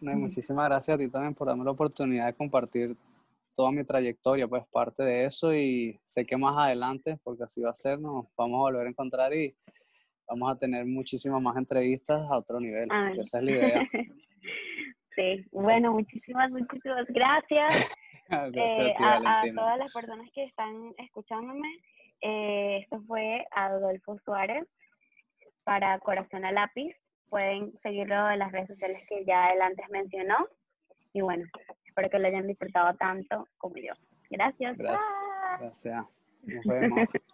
[0.00, 2.96] No, muchísimas gracias a ti también por darme la oportunidad de compartir
[3.54, 7.70] toda mi trayectoria, pues parte de eso y sé que más adelante, porque así va
[7.70, 9.54] a ser, nos vamos a volver a encontrar y
[10.26, 12.88] vamos a tener muchísimas más entrevistas a otro nivel.
[13.18, 13.88] Esa es la idea.
[15.14, 17.94] sí, bueno, muchísimas, muchísimas gracias.
[18.54, 21.68] Eh, a, todas las personas que están escuchándome,
[22.22, 24.66] eh, esto fue Adolfo Suárez
[25.64, 26.94] para Corazón a Lápiz.
[27.28, 30.48] Pueden seguirlo en las redes sociales que ya él antes mencionó.
[31.12, 31.44] Y bueno,
[31.84, 33.92] espero que lo hayan disfrutado tanto como yo.
[34.30, 34.78] Gracias.
[34.78, 35.02] Gracias.
[35.60, 36.06] Gracias.
[36.44, 37.08] Nos vemos.